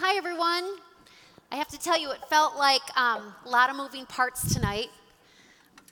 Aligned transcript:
hi 0.00 0.16
everyone. 0.16 0.76
I 1.50 1.56
have 1.56 1.66
to 1.68 1.78
tell 1.78 1.98
you, 1.98 2.12
it 2.12 2.24
felt 2.30 2.56
like 2.56 2.82
um, 2.96 3.34
a 3.44 3.48
lot 3.48 3.68
of 3.68 3.74
moving 3.74 4.06
parts 4.06 4.54
tonight. 4.54 4.90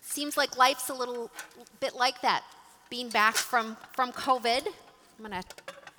Seems 0.00 0.36
like 0.36 0.56
life's 0.56 0.90
a 0.90 0.94
little 0.94 1.28
bit 1.80 1.96
like 1.96 2.20
that, 2.20 2.44
being 2.88 3.08
back 3.08 3.34
from, 3.34 3.76
from 3.96 4.12
COVID. 4.12 4.64
I'm 4.64 5.22
gonna 5.24 5.42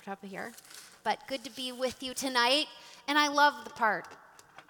drop 0.02 0.24
it 0.24 0.28
here. 0.28 0.52
But 1.04 1.18
good 1.28 1.44
to 1.44 1.50
be 1.54 1.70
with 1.70 2.02
you 2.02 2.14
tonight. 2.14 2.64
And 3.08 3.18
I 3.18 3.28
love 3.28 3.52
the 3.64 3.70
part, 3.70 4.06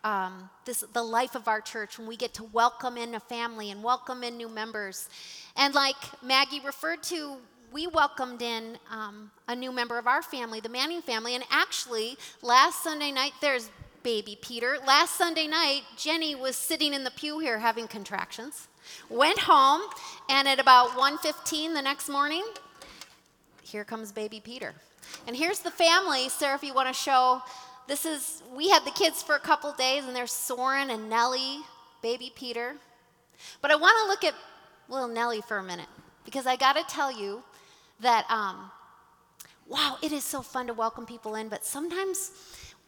um, 0.03 0.51
this, 0.65 0.83
the 0.93 1.05
life 1.05 1.37
of 1.37 1.47
our 1.47 1.61
church, 1.61 1.97
when 1.97 2.09
we 2.09 2.17
get 2.17 2.35
to 2.35 2.45
welcome 2.45 2.97
in 2.97 3.15
a 3.15 3.21
family 3.21 3.71
and 3.71 3.85
welcome 3.85 4.25
in 4.25 4.37
new 4.37 4.49
members. 4.49 5.09
And 5.57 5.75
like 5.75 5.95
Maggie 6.25 6.59
referred 6.59 7.05
to, 7.05 7.37
we 7.73 7.87
welcomed 7.87 8.43
in 8.43 8.79
um, 8.91 9.31
a 9.47 9.55
new 9.55 9.73
member 9.73 9.99
of 9.99 10.07
our 10.07 10.23
family, 10.23 10.61
the 10.61 10.69
Manning 10.69 11.03
family. 11.03 11.35
And 11.35 11.45
actually, 11.51 12.17
last 12.43 12.83
Sunday 12.83 13.11
night, 13.11 13.33
there's 13.41 13.71
baby 14.03 14.39
Peter. 14.41 14.77
Last 14.87 15.17
Sunday 15.17 15.47
night, 15.47 15.83
Jenny 15.97 16.35
was 16.35 16.57
sitting 16.57 16.95
in 16.95 17.05
the 17.05 17.11
pew 17.11 17.39
here 17.41 17.59
having 17.59 17.89
contractions. 17.89 18.69
Went 19.11 19.41
home, 19.41 19.83
and 20.29 20.49
at 20.49 20.59
about 20.59 20.97
1:15 20.97 21.75
the 21.75 21.83
next 21.83 22.09
morning, 22.09 22.45
here 23.63 23.85
comes 23.85 24.13
baby 24.13 24.41
Peter. 24.41 24.75
And 25.27 25.37
here's 25.37 25.61
the 25.61 25.71
family, 25.71 26.29
Sarah, 26.29 26.55
if 26.55 26.63
you 26.63 26.73
want 26.73 26.89
to 26.89 26.95
show. 26.95 27.43
This 27.87 28.07
is 28.07 28.43
we 28.55 28.69
had 28.71 28.85
the 28.85 28.91
kids 28.91 29.23
for 29.23 29.35
a 29.35 29.41
couple 29.41 29.73
days, 29.73 30.05
and 30.05 30.17
there's 30.17 30.33
Soren 30.33 30.91
and 30.91 31.11
Nellie, 31.11 31.61
baby 32.03 32.33
Peter. 32.35 32.77
But 33.61 33.71
I 33.71 33.77
want 33.77 33.97
to 34.03 34.07
look 34.07 34.25
at 34.25 34.35
little 34.89 35.09
Nellie 35.09 35.43
for 35.43 35.59
a 35.59 35.63
minute 35.63 35.89
because 36.25 36.47
I 36.47 36.57
got 36.57 36.77
to 36.77 36.83
tell 36.95 37.13
you 37.13 37.43
that 38.01 38.31
um, 38.31 38.71
wow, 39.67 39.97
it 40.03 40.13
is 40.13 40.25
so 40.25 40.43
fun 40.43 40.67
to 40.67 40.75
welcome 40.75 41.07
people 41.07 41.35
in, 41.35 41.49
but 41.49 41.65
sometimes 41.65 42.33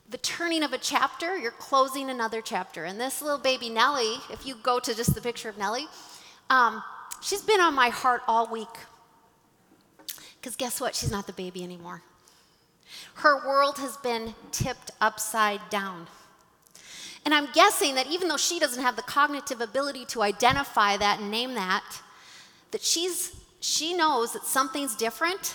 the 0.08 0.18
turning 0.18 0.62
of 0.62 0.72
a 0.72 0.78
chapter, 0.78 1.38
you're 1.38 1.52
closing 1.52 2.10
another 2.10 2.42
chapter. 2.42 2.84
And 2.84 3.00
this 3.00 3.22
little 3.22 3.38
baby 3.38 3.68
Nellie, 3.68 4.16
if 4.30 4.44
you 4.44 4.56
go 4.56 4.80
to 4.80 4.94
just 4.94 5.14
the 5.14 5.20
picture 5.20 5.48
of 5.48 5.56
Nellie, 5.56 5.86
um, 6.48 6.82
she's 7.20 7.42
been 7.42 7.60
on 7.60 7.74
my 7.74 7.90
heart 7.90 8.22
all 8.26 8.50
week. 8.50 8.66
Because 10.40 10.56
guess 10.56 10.80
what? 10.80 10.94
She's 10.94 11.12
not 11.12 11.26
the 11.26 11.32
baby 11.32 11.62
anymore. 11.62 12.02
Her 13.16 13.46
world 13.46 13.78
has 13.78 13.96
been 13.98 14.34
tipped 14.50 14.90
upside 15.00 15.60
down. 15.70 16.08
And 17.24 17.34
I'm 17.34 17.48
guessing 17.52 17.94
that 17.96 18.06
even 18.08 18.28
though 18.28 18.38
she 18.38 18.58
doesn't 18.58 18.82
have 18.82 18.96
the 18.96 19.02
cognitive 19.02 19.60
ability 19.60 20.06
to 20.06 20.22
identify 20.22 20.96
that 20.96 21.20
and 21.20 21.30
name 21.30 21.54
that, 21.54 21.84
that 22.70 22.82
she's, 22.82 23.36
she 23.60 23.94
knows 23.94 24.32
that 24.32 24.44
something's 24.44 24.96
different 24.96 25.54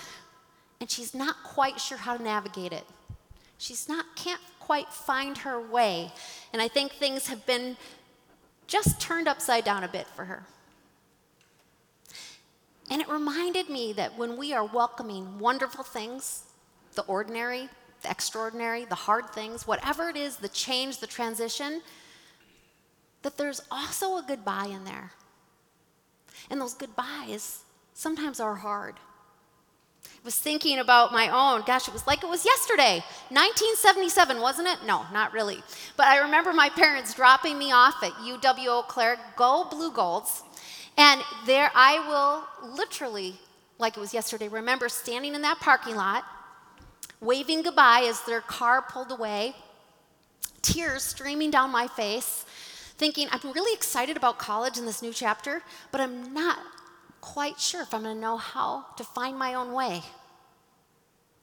and 0.80 0.90
she's 0.90 1.14
not 1.16 1.36
quite 1.44 1.80
sure 1.80 1.98
how 1.98 2.16
to 2.16 2.24
navigate 2.24 2.72
it. 2.72 2.86
She's 3.58 3.90
not, 3.90 4.06
can't 4.16 4.42
quite 4.60 4.90
find 4.90 5.38
her 5.40 5.60
way. 5.60 6.12
And 6.54 6.62
I 6.62 6.68
think 6.68 6.94
things 6.94 7.28
have 7.28 7.46
been 7.46 7.78
just 8.68 9.02
turned 9.02 9.28
upside 9.28 9.64
down 9.64 9.84
a 9.84 9.88
bit 9.88 10.08
for 10.08 10.26
her. 10.26 10.44
And 12.92 13.02
it 13.02 13.10
reminded 13.10 13.70
me 13.70 13.94
that 13.94 14.18
when 14.18 14.38
we 14.38 14.54
are 14.54 14.64
welcoming 14.64 15.40
wonderful 15.40 15.84
things, 15.84 16.44
the 16.94 17.02
ordinary, 17.04 17.70
the 18.04 18.12
extraordinary, 18.12 18.86
the 18.86 18.96
hard 18.96 19.30
things, 19.32 19.66
whatever 19.66 20.10
it 20.10 20.16
is, 20.16 20.38
the 20.38 20.50
change, 20.50 21.00
the 21.00 21.08
transition, 21.08 21.82
that 23.24 23.38
there's 23.38 23.62
also 23.72 24.18
a 24.18 24.26
goodbye 24.28 24.68
in 24.68 24.84
there. 24.84 25.12
And 26.52 26.62
those 26.62 26.76
goodbyes 26.76 27.65
sometimes 27.96 28.40
are 28.40 28.56
hard 28.56 29.00
I 30.06 30.26
was 30.26 30.36
thinking 30.40 30.80
about 30.80 31.12
my 31.12 31.30
own. 31.30 31.64
Gosh, 31.68 31.88
it 31.88 31.94
was 31.94 32.08
like 32.08 32.24
it 32.24 32.30
was 32.30 32.46
yesterday. 32.46 33.04
1977, 33.30 34.42
wasn't 34.42 34.68
it? 34.68 34.80
No, 34.86 35.06
not 35.14 35.34
really. 35.34 35.62
But 35.98 36.08
I 36.08 36.18
remember 36.18 36.52
my 36.52 36.70
parents 36.70 37.14
dropping 37.14 37.60
me 37.60 37.72
off 37.72 38.02
at 38.04 38.12
UW 38.14 38.68
Eau 38.68 38.84
Claire, 38.88 39.18
go 39.36 39.68
Blugolds. 39.70 40.42
And 40.98 41.22
there 41.46 41.70
I 41.76 42.00
will 42.08 42.74
literally, 42.76 43.36
like 43.78 43.98
it 43.98 44.00
was 44.00 44.16
yesterday, 44.16 44.48
remember 44.48 44.90
standing 44.90 45.36
in 45.36 45.44
that 45.44 45.60
parking 45.60 45.96
lot, 45.96 46.24
waving 47.22 47.62
goodbye 47.62 48.06
as 48.08 48.22
their 48.22 48.42
car 48.42 48.82
pulled 48.82 49.12
away, 49.12 49.56
tears 50.64 51.04
streaming 51.04 51.52
down 51.52 51.70
my 51.70 51.88
face, 51.88 52.46
thinking, 52.98 53.28
I'm 53.32 53.52
really 53.52 53.76
excited 53.76 54.18
about 54.18 54.40
college 54.40 54.80
and 54.80 54.88
this 54.88 55.04
new 55.04 55.14
chapter, 55.14 55.62
but 55.92 56.02
I'm 56.02 56.34
not 56.34 56.58
quite 57.26 57.60
sure 57.60 57.82
if 57.82 57.92
I'm 57.94 58.04
going 58.04 58.16
to 58.16 58.22
know 58.22 58.38
how 58.38 58.86
to 58.98 59.04
find 59.04 59.38
my 59.38 59.56
own 59.56 59.74
way. 59.74 60.04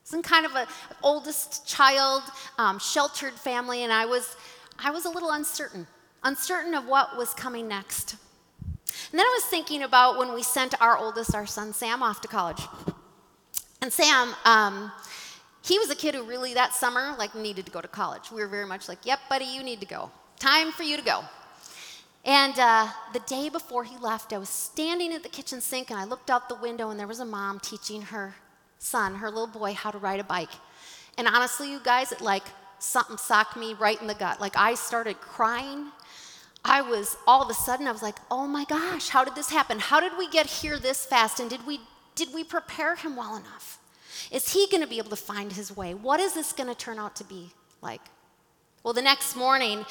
Some 0.04 0.22
kind 0.22 0.46
of 0.46 0.54
an 0.54 0.66
oldest 1.02 1.66
child, 1.66 2.22
um, 2.56 2.78
sheltered 2.78 3.34
family, 3.34 3.82
and 3.82 3.92
I 3.92 4.06
was, 4.06 4.36
I 4.78 4.92
was 4.92 5.04
a 5.06 5.10
little 5.10 5.32
uncertain, 5.32 5.88
uncertain 6.22 6.74
of 6.74 6.86
what 6.86 7.16
was 7.16 7.34
coming 7.34 7.66
next. 7.66 8.16
And 9.10 9.18
then 9.18 9.26
I 9.26 9.40
was 9.40 9.44
thinking 9.50 9.82
about 9.82 10.18
when 10.18 10.32
we 10.32 10.42
sent 10.44 10.80
our 10.80 10.96
oldest, 10.96 11.34
our 11.34 11.46
son 11.46 11.72
Sam, 11.72 12.00
off 12.02 12.20
to 12.20 12.28
college. 12.28 12.62
And 13.80 13.92
Sam, 13.92 14.34
um, 14.44 14.92
he 15.62 15.78
was 15.80 15.90
a 15.90 15.96
kid 15.96 16.14
who 16.14 16.22
really 16.22 16.54
that 16.54 16.74
summer 16.74 17.16
like 17.18 17.34
needed 17.34 17.66
to 17.66 17.72
go 17.72 17.80
to 17.80 17.88
college. 17.88 18.30
We 18.30 18.40
were 18.40 18.48
very 18.48 18.66
much 18.66 18.88
like, 18.88 19.04
"Yep, 19.04 19.18
buddy, 19.28 19.46
you 19.46 19.62
need 19.64 19.80
to 19.80 19.86
go. 19.86 20.10
Time 20.38 20.70
for 20.70 20.84
you 20.84 20.96
to 20.96 21.02
go." 21.02 21.24
And 22.24 22.56
uh, 22.58 22.88
the 23.12 23.20
day 23.20 23.48
before 23.48 23.84
he 23.84 23.96
left, 23.98 24.32
I 24.32 24.38
was 24.38 24.48
standing 24.48 25.12
at 25.12 25.22
the 25.22 25.28
kitchen 25.28 25.60
sink 25.60 25.90
and 25.90 25.98
I 25.98 26.04
looked 26.04 26.30
out 26.30 26.48
the 26.48 26.54
window 26.54 26.90
and 26.90 26.98
there 26.98 27.06
was 27.06 27.18
a 27.18 27.24
mom 27.24 27.58
teaching 27.58 28.02
her 28.02 28.36
son, 28.78 29.16
her 29.16 29.28
little 29.28 29.48
boy, 29.48 29.74
how 29.74 29.90
to 29.90 29.98
ride 29.98 30.20
a 30.20 30.24
bike. 30.24 30.50
And 31.18 31.26
honestly, 31.26 31.70
you 31.70 31.80
guys, 31.82 32.12
it 32.12 32.20
like 32.20 32.44
something 32.78 33.16
socked 33.16 33.56
me 33.56 33.74
right 33.74 34.00
in 34.00 34.06
the 34.06 34.14
gut. 34.14 34.40
Like 34.40 34.56
I 34.56 34.74
started 34.74 35.20
crying. 35.20 35.86
I 36.64 36.80
was 36.80 37.16
all 37.26 37.42
of 37.42 37.50
a 37.50 37.54
sudden 37.54 37.88
I 37.88 37.92
was 37.92 38.02
like, 38.02 38.18
"Oh 38.30 38.46
my 38.46 38.64
gosh, 38.64 39.08
how 39.08 39.24
did 39.24 39.34
this 39.34 39.50
happen? 39.50 39.80
How 39.80 39.98
did 39.98 40.12
we 40.16 40.28
get 40.28 40.46
here 40.46 40.78
this 40.78 41.04
fast? 41.04 41.40
And 41.40 41.50
did 41.50 41.66
we 41.66 41.80
did 42.14 42.32
we 42.32 42.44
prepare 42.44 42.94
him 42.94 43.16
well 43.16 43.36
enough? 43.36 43.78
Is 44.30 44.52
he 44.52 44.68
going 44.70 44.82
to 44.82 44.86
be 44.88 44.98
able 44.98 45.10
to 45.10 45.16
find 45.16 45.52
his 45.52 45.76
way? 45.76 45.92
What 45.92 46.20
is 46.20 46.34
this 46.34 46.52
going 46.52 46.68
to 46.68 46.74
turn 46.74 46.98
out 46.98 47.16
to 47.16 47.24
be 47.24 47.50
like?" 47.80 48.02
Well, 48.82 48.94
the 48.94 49.02
next 49.02 49.36
morning, 49.36 49.84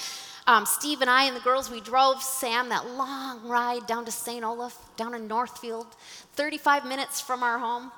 um, 0.48 0.66
Steve 0.66 1.00
and 1.00 1.10
I 1.10 1.24
and 1.24 1.36
the 1.36 1.42
girls, 1.42 1.72
we 1.72 1.80
drove 1.80 2.22
Sam 2.22 2.68
that 2.70 2.90
long 2.90 3.48
ride 3.48 3.88
down 3.88 4.04
to 4.04 4.12
St. 4.12 4.44
Olaf, 4.44 4.78
down 4.98 5.14
in 5.14 5.28
Northfield, 5.28 5.88
35 6.34 6.86
minutes 6.86 7.22
from 7.22 7.42
our 7.42 7.58
home. 7.58 7.92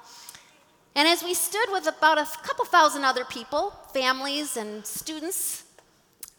And 0.95 1.07
as 1.07 1.23
we 1.23 1.33
stood 1.33 1.65
with 1.71 1.87
about 1.87 2.19
a 2.19 2.25
couple 2.43 2.65
thousand 2.65 3.05
other 3.05 3.25
people, 3.25 3.71
families 3.91 4.55
and 4.55 4.85
students, 4.85 5.63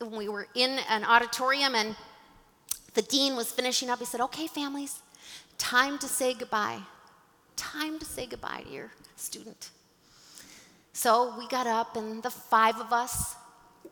we 0.01 0.29
were 0.29 0.47
in 0.55 0.79
an 0.89 1.05
auditorium 1.05 1.75
and 1.75 1.97
the 2.95 3.03
dean 3.03 3.35
was 3.35 3.51
finishing 3.51 3.91
up. 3.91 3.99
He 3.99 4.05
said, 4.05 4.21
Okay, 4.21 4.47
families, 4.47 5.01
time 5.59 5.99
to 5.99 6.07
say 6.07 6.33
goodbye. 6.33 6.79
Time 7.57 7.99
to 7.99 8.05
say 8.05 8.27
goodbye 8.27 8.63
to 8.67 8.73
your 8.73 8.93
student. 9.17 9.71
So 10.93 11.35
we 11.37 11.49
got 11.49 11.67
up, 11.67 11.97
and 11.97 12.23
the 12.23 12.31
five 12.31 12.77
of 12.79 12.93
us 12.93 13.35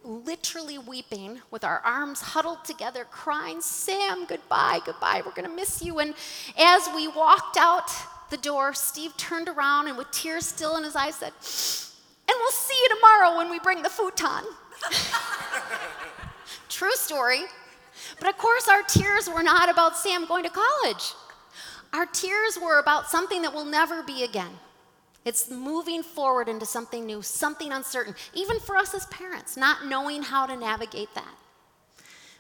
literally 0.05 0.79
weeping 0.79 1.41
with 1.51 1.65
our 1.65 1.81
arms 1.81 2.21
huddled 2.21 2.65
together, 2.65 3.05
crying, 3.11 3.61
Sam, 3.61 4.25
goodbye, 4.27 4.81
goodbye, 4.85 5.23
we're 5.25 5.33
going 5.33 5.49
to 5.49 5.55
miss 5.55 5.83
you. 5.83 5.99
And 5.99 6.15
as 6.59 6.89
we 6.95 7.09
walked 7.09 7.57
out 7.57 7.91
the 8.31 8.37
door, 8.37 8.75
Steve 8.75 9.17
turned 9.17 9.49
around 9.49 9.89
and 9.89 9.97
with 9.97 10.11
tears 10.11 10.47
still 10.47 10.77
in 10.77 10.85
his 10.85 10.97
eyes 10.97 11.17
said, 11.17 11.33
And 12.29 12.37
we'll 12.41 12.51
see 12.51 12.75
you 12.83 12.89
tomorrow 12.97 13.37
when 13.37 13.51
we 13.51 13.59
bring 13.61 13.83
the 13.83 13.91
futon. 13.91 14.45
True 16.69 16.95
story. 16.95 17.43
But 18.19 18.29
of 18.29 18.39
course, 18.39 18.69
our 18.69 18.83
tears 18.83 19.29
were 19.29 19.43
not 19.43 19.71
about 19.71 19.97
Sam 19.97 20.27
going 20.27 20.45
to 20.45 20.51
college. 20.51 21.13
Our 21.93 22.07
tears 22.07 22.59
were 22.61 22.79
about 22.79 23.11
something 23.11 23.43
that 23.43 23.53
will 23.53 23.67
never 23.67 24.03
be 24.03 24.25
again. 24.25 24.51
It's 25.25 25.51
moving 25.51 26.03
forward 26.03 26.49
into 26.49 26.67
something 26.67 27.07
new, 27.07 27.23
something 27.23 27.73
uncertain, 27.73 28.15
even 28.35 28.59
for 28.59 28.77
us 28.77 28.95
as 28.95 29.07
parents, 29.07 29.57
not 29.57 29.87
knowing 29.87 30.23
how 30.23 30.47
to 30.47 30.57
navigate 30.57 31.15
that. 31.15 31.35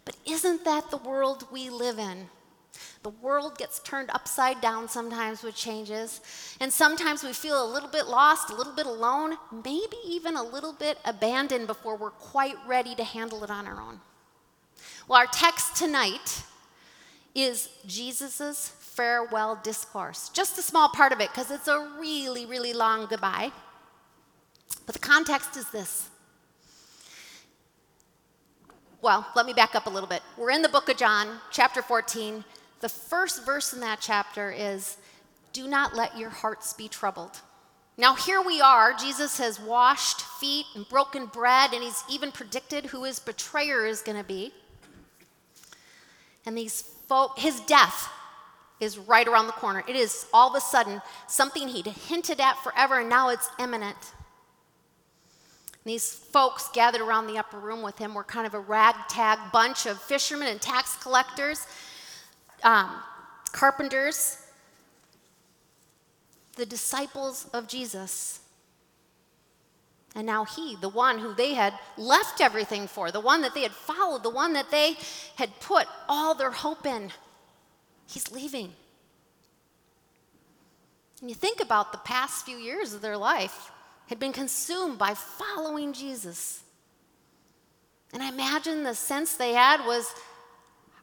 But 0.05 0.17
isn't 0.27 0.65
that 0.65 0.91
the 0.91 0.97
world 0.97 1.47
we 1.53 1.71
live 1.71 1.99
in? 1.99 2.29
The 3.03 3.11
world 3.11 3.59
gets 3.59 3.81
turned 3.81 4.11
upside 4.11 4.61
down 4.61 4.89
sometimes 4.89 5.43
with 5.43 5.55
changes, 5.55 6.21
and 6.61 6.73
sometimes 6.73 7.23
we 7.23 7.33
feel 7.33 7.65
a 7.65 7.73
little 7.73 7.89
bit 7.89 8.07
lost, 8.07 8.51
a 8.51 8.55
little 8.55 8.73
bit 8.73 8.87
alone, 8.87 9.37
maybe 9.53 9.97
even 10.07 10.37
a 10.37 10.43
little 10.43 10.73
bit 10.73 10.99
abandoned 11.05 11.67
before 11.67 11.97
we're 11.97 12.11
quite 12.11 12.57
ready 12.67 12.95
to 12.95 13.05
handle 13.05 13.45
it 13.45 13.51
on 13.51 13.67
our 13.67 13.81
own. 13.81 14.01
Well, 15.07 15.19
our 15.19 15.27
text 15.27 15.77
tonight 15.77 16.45
is 17.35 17.69
Jesus's 17.87 18.73
farewell 18.95 19.59
discourse. 19.63 20.29
Just 20.31 20.59
a 20.59 20.63
small 20.63 20.89
part 20.89 21.13
of 21.13 21.21
it 21.21 21.31
because 21.31 21.51
it's 21.51 21.69
a 21.69 21.89
really, 21.99 22.47
really 22.47 22.73
long 22.73 23.07
goodbye. 23.07 23.53
But 24.87 24.95
the 24.95 24.99
context 24.99 25.57
is 25.57 25.69
this. 25.71 26.09
Well, 29.01 29.27
let 29.35 29.47
me 29.47 29.53
back 29.53 29.75
up 29.75 29.87
a 29.87 29.91
little 29.91 30.09
bit. 30.09 30.23
We're 30.37 30.51
in 30.51 30.63
the 30.63 30.69
book 30.69 30.89
of 30.89 30.97
John, 30.97 31.41
chapter 31.51 31.83
14. 31.83 32.45
The 32.81 32.89
first 32.89 33.45
verse 33.45 33.73
in 33.73 33.81
that 33.81 33.99
chapter 34.01 34.51
is 34.51 34.97
Do 35.53 35.67
not 35.67 35.97
let 35.97 36.17
your 36.17 36.31
hearts 36.31 36.73
be 36.73 36.89
troubled. 36.89 37.41
Now, 37.99 38.15
here 38.15 38.41
we 38.41 38.61
are. 38.61 38.95
Jesus 38.95 39.39
has 39.39 39.61
washed 39.61 40.23
feet 40.23 40.67
and 40.75 40.89
broken 40.89 41.27
bread, 41.27 41.73
and 41.73 41.83
he's 41.83 42.03
even 42.09 42.33
predicted 42.33 42.87
who 42.87 43.05
his 43.05 43.19
betrayer 43.19 43.85
is 43.85 44.03
going 44.03 44.17
to 44.17 44.25
be. 44.25 44.53
And 46.47 46.57
these 46.57 46.83
folk, 47.07 47.39
his 47.39 47.61
death 47.61 48.09
is 48.83 48.99
right 48.99 49.29
around 49.29 49.47
the 49.47 49.53
corner. 49.53 49.85
It 49.87 49.95
is 49.95 50.27
all 50.33 50.51
of 50.51 50.57
a 50.57 50.61
sudden 50.61 51.01
something 51.29 51.69
he'd 51.69 51.87
hinted 51.87 52.41
at 52.41 52.59
forever, 52.65 52.99
and 53.01 53.09
now 53.09 53.29
it's 53.29 53.49
imminent. 53.61 53.97
These 55.85 56.13
folks 56.13 56.69
gathered 56.73 57.01
around 57.01 57.29
the 57.29 57.39
upper 57.39 57.59
room 57.59 57.83
with 57.83 57.99
him 57.99 58.15
were 58.15 58.25
kind 58.25 58.47
of 58.47 58.55
a 58.55 58.61
ragtag 58.61 59.39
bunch 59.53 59.87
of 59.87 60.01
fishermen 60.03 60.49
and 60.49 60.61
tax 60.61 60.97
collectors, 60.97 61.67
um, 62.65 62.91
carpenters, 63.53 64.39
the 66.57 66.67
disciples 66.67 67.49
of 67.53 67.69
Jesus. 67.69 68.41
And 70.15 70.27
now 70.27 70.45
he, 70.45 70.77
the 70.77 70.89
one 70.89 71.19
who 71.19 71.35
they 71.35 71.55
had 71.55 71.73
left 71.97 72.41
everything 72.41 72.87
for, 72.87 73.11
the 73.11 73.21
one 73.21 73.43
that 73.43 73.55
they 73.55 73.63
had 73.63 73.73
followed, 73.73 74.23
the 74.23 74.31
one 74.31 74.53
that 74.53 74.71
they 74.71 74.97
had 75.37 75.59
put 75.61 75.87
all 76.09 76.35
their 76.35 76.51
hope 76.51 76.85
in, 76.85 77.11
he's 78.13 78.31
leaving. 78.31 78.73
And 81.21 81.31
you 81.31 81.37
think 81.37 81.61
about 81.61 81.93
the 81.93 81.99
past 81.99 82.45
few 82.45 82.57
years 82.57 82.93
of 82.93 83.01
their 83.01 83.17
life 83.17 83.71
had 84.09 84.19
been 84.19 84.33
consumed 84.33 84.99
by 84.99 85.15
following 85.15 85.93
Jesus. 85.93 86.63
And 88.13 88.23
I 88.23 88.29
imagine 88.29 88.83
the 88.83 88.95
sense 88.95 89.35
they 89.35 89.53
had 89.53 89.87
was 89.87 90.13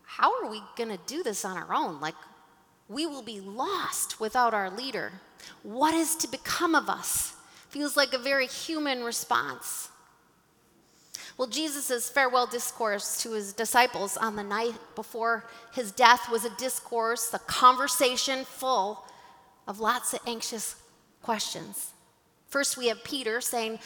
how 0.04 0.44
are 0.44 0.50
we 0.50 0.62
going 0.76 0.90
to 0.90 1.00
do 1.08 1.24
this 1.24 1.46
on 1.46 1.56
our 1.56 1.74
own? 1.74 2.02
Like, 2.02 2.16
we 2.88 3.06
will 3.06 3.22
be 3.22 3.40
lost 3.40 4.20
without 4.20 4.54
our 4.54 4.70
leader. 4.70 5.12
What 5.64 5.94
is 5.94 6.16
to 6.18 6.28
become 6.28 6.76
of 6.76 6.90
us? 6.90 7.34
Feels 7.70 7.96
like 7.96 8.14
a 8.14 8.18
very 8.18 8.48
human 8.48 9.04
response. 9.04 9.90
Well, 11.40 11.48
Jesus' 11.48 12.10
farewell 12.10 12.48
discourse 12.48 13.24
to 13.24 13.32
his 13.32 13.54
disciples 13.54 14.18
on 14.18 14.36
the 14.36 14.44
night 14.44 14.74
before 14.94 15.46
his 15.72 15.90
death 15.90 16.30
was 16.30 16.44
a 16.44 16.50
discourse, 16.58 17.34
a 17.34 17.40
conversation 17.40 18.44
full 18.44 19.06
of 19.66 19.80
lots 19.80 20.14
of 20.14 20.20
anxious 20.28 20.76
questions. 21.22 21.92
First, 22.50 22.78
we 22.78 22.90
have 22.90 23.06
Peter 23.06 23.40
saying, 23.40 23.80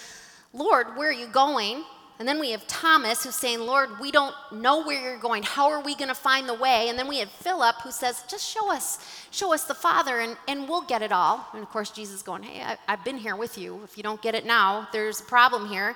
Lord, 0.52 0.98
where 0.98 1.10
are 1.10 1.12
you 1.12 1.28
going? 1.28 1.84
And 2.18 2.28
then 2.28 2.40
we 2.40 2.50
have 2.54 2.66
Thomas 2.66 3.24
who's 3.24 3.36
saying, 3.36 3.60
Lord, 3.60 4.00
we 4.02 4.10
don't 4.12 4.34
know 4.52 4.84
where 4.84 5.00
you're 5.00 5.20
going. 5.20 5.44
How 5.44 5.70
are 5.70 5.84
we 5.84 5.94
going 5.94 6.08
to 6.08 6.16
find 6.16 6.50
the 6.50 6.56
way? 6.56 6.90
And 6.90 6.98
then 6.98 7.08
we 7.08 7.20
have 7.20 7.30
Philip 7.30 7.76
who 7.84 7.92
says, 7.92 8.24
just 8.28 8.50
show 8.50 8.74
us, 8.74 8.98
show 9.30 9.54
us 9.54 9.66
the 9.66 9.76
Father 9.76 10.22
and, 10.22 10.38
and 10.48 10.68
we'll 10.68 10.82
get 10.82 11.04
it 11.04 11.12
all. 11.12 11.46
And 11.54 11.62
of 11.62 11.70
course, 11.70 11.92
Jesus 11.92 12.24
going, 12.24 12.42
hey, 12.42 12.64
I, 12.64 12.78
I've 12.88 13.06
been 13.06 13.18
here 13.18 13.36
with 13.36 13.60
you. 13.60 13.82
If 13.84 13.96
you 13.96 14.02
don't 14.02 14.24
get 14.24 14.34
it 14.34 14.44
now, 14.44 14.88
there's 14.92 15.20
a 15.22 15.26
problem 15.26 15.68
here. 15.68 15.96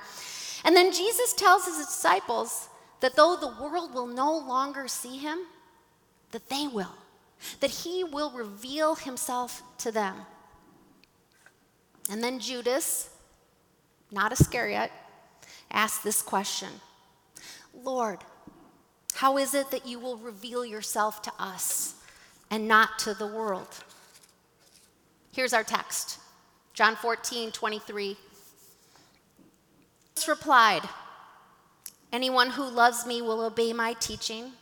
And 0.64 0.76
then 0.76 0.94
Jesus 0.94 1.34
tells 1.34 1.66
his 1.66 1.78
disciples 1.78 2.70
that 3.00 3.16
though 3.16 3.36
the 3.36 3.62
world 3.62 3.94
will 3.94 4.08
no 4.08 4.38
longer 4.38 4.88
see 4.88 5.18
him, 5.18 5.40
that 6.32 6.50
they 6.50 6.68
will, 6.68 6.96
that 7.60 7.70
he 7.70 8.04
will 8.04 8.32
reveal 8.32 8.96
himself 8.96 9.62
to 9.80 9.92
them. 9.92 10.16
And 12.10 12.24
then 12.24 12.40
Judas, 12.40 13.10
not 14.12 14.32
Iscariot, 14.32 14.92
asked 15.72 16.04
this 16.04 16.22
question 16.22 16.70
Lord, 17.84 18.20
how 19.14 19.38
is 19.38 19.54
it 19.54 19.72
that 19.72 19.88
you 19.88 20.00
will 20.00 20.18
reveal 20.18 20.66
yourself 20.66 21.22
to 21.24 21.32
us 21.40 21.96
and 22.50 22.68
not 22.68 23.00
to 23.00 23.14
the 23.14 23.28
world? 23.28 23.84
Here's 25.32 25.54
our 25.54 25.64
text 25.64 26.20
John 26.74 26.96
14, 26.96 27.52
23. 27.52 28.18
Replied, 30.28 30.82
Anyone 32.12 32.52
who 32.52 32.64
loves 32.64 33.06
me 33.06 33.22
will 33.22 33.42
obey 33.42 33.74
my 33.74 33.94
teaching. 33.94 34.54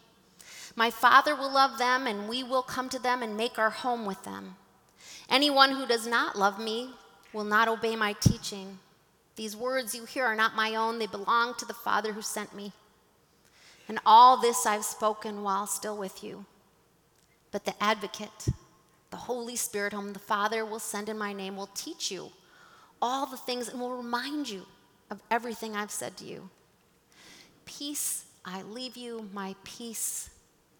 My 0.76 0.90
Father 0.90 1.36
will 1.36 1.52
love 1.52 1.78
them, 1.78 2.08
and 2.08 2.28
we 2.28 2.44
will 2.44 2.64
come 2.64 2.90
to 2.90 3.00
them 3.00 3.24
and 3.24 3.38
make 3.38 3.58
our 3.58 3.70
home 3.70 4.06
with 4.06 4.24
them. 4.24 4.56
Anyone 5.30 5.72
who 5.72 5.86
does 5.86 6.06
not 6.06 6.38
love 6.38 6.60
me 6.60 6.92
will 7.34 7.44
not 7.44 7.68
obey 7.68 7.96
my 7.96 8.14
teaching. 8.14 8.80
These 9.36 9.56
words 9.56 9.94
you 9.96 10.06
hear 10.06 10.26
are 10.26 10.36
not 10.36 10.56
my 10.56 10.76
own, 10.76 11.00
they 11.00 11.08
belong 11.08 11.56
to 11.56 11.66
the 11.66 11.74
Father 11.74 12.14
who 12.14 12.22
sent 12.22 12.56
me. 12.56 12.72
And 13.88 14.00
all 14.06 14.38
this 14.38 14.66
I've 14.66 14.86
spoken 14.86 15.44
while 15.44 15.68
still 15.68 15.98
with 15.98 16.24
you. 16.24 16.46
But 17.52 17.66
the 17.66 17.82
advocate, 17.82 18.50
the 19.12 19.18
Holy 19.18 19.56
Spirit, 19.56 19.94
whom 19.94 20.14
the 20.14 20.20
Father 20.20 20.66
will 20.66 20.80
send 20.80 21.10
in 21.10 21.18
my 21.18 21.34
name, 21.34 21.56
will 21.56 21.70
teach 21.74 22.12
you 22.12 22.32
all 23.02 23.26
the 23.26 23.38
things 23.38 23.70
and 23.70 23.80
will 23.80 23.96
remind 23.96 24.50
you 24.50 24.66
of 25.10 25.22
everything 25.30 25.76
I've 25.76 25.92
said 25.92 26.18
to 26.18 26.26
you. 26.26 26.50
Peace 27.66 28.26
I 28.44 28.62
leave 28.62 28.96
you, 28.96 29.30
my 29.34 29.56
peace 29.64 30.30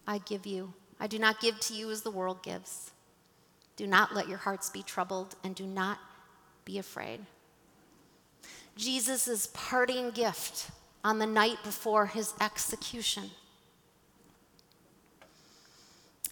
I 0.06 0.18
give 0.18 0.46
you. 0.46 0.72
I 1.00 1.06
do 1.06 1.18
not 1.18 1.40
give 1.40 1.58
to 1.60 1.74
you 1.74 1.90
as 1.90 2.02
the 2.02 2.10
world 2.10 2.42
gives. 2.42 2.92
Do 3.76 3.86
not 3.86 4.14
let 4.14 4.28
your 4.28 4.38
hearts 4.38 4.70
be 4.70 4.82
troubled, 4.82 5.34
and 5.44 5.54
do 5.54 5.66
not 5.66 5.98
be 6.64 6.78
afraid. 6.78 7.20
Jesus' 8.76 9.48
parting 9.52 10.10
gift 10.10 10.70
on 11.04 11.18
the 11.18 11.26
night 11.26 11.58
before 11.64 12.06
his 12.06 12.32
execution. 12.40 13.30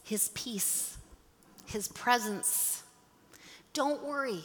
His 0.02 0.28
peace, 0.34 0.96
his 1.66 1.88
presence. 1.88 2.82
Don't 3.72 4.04
worry, 4.04 4.44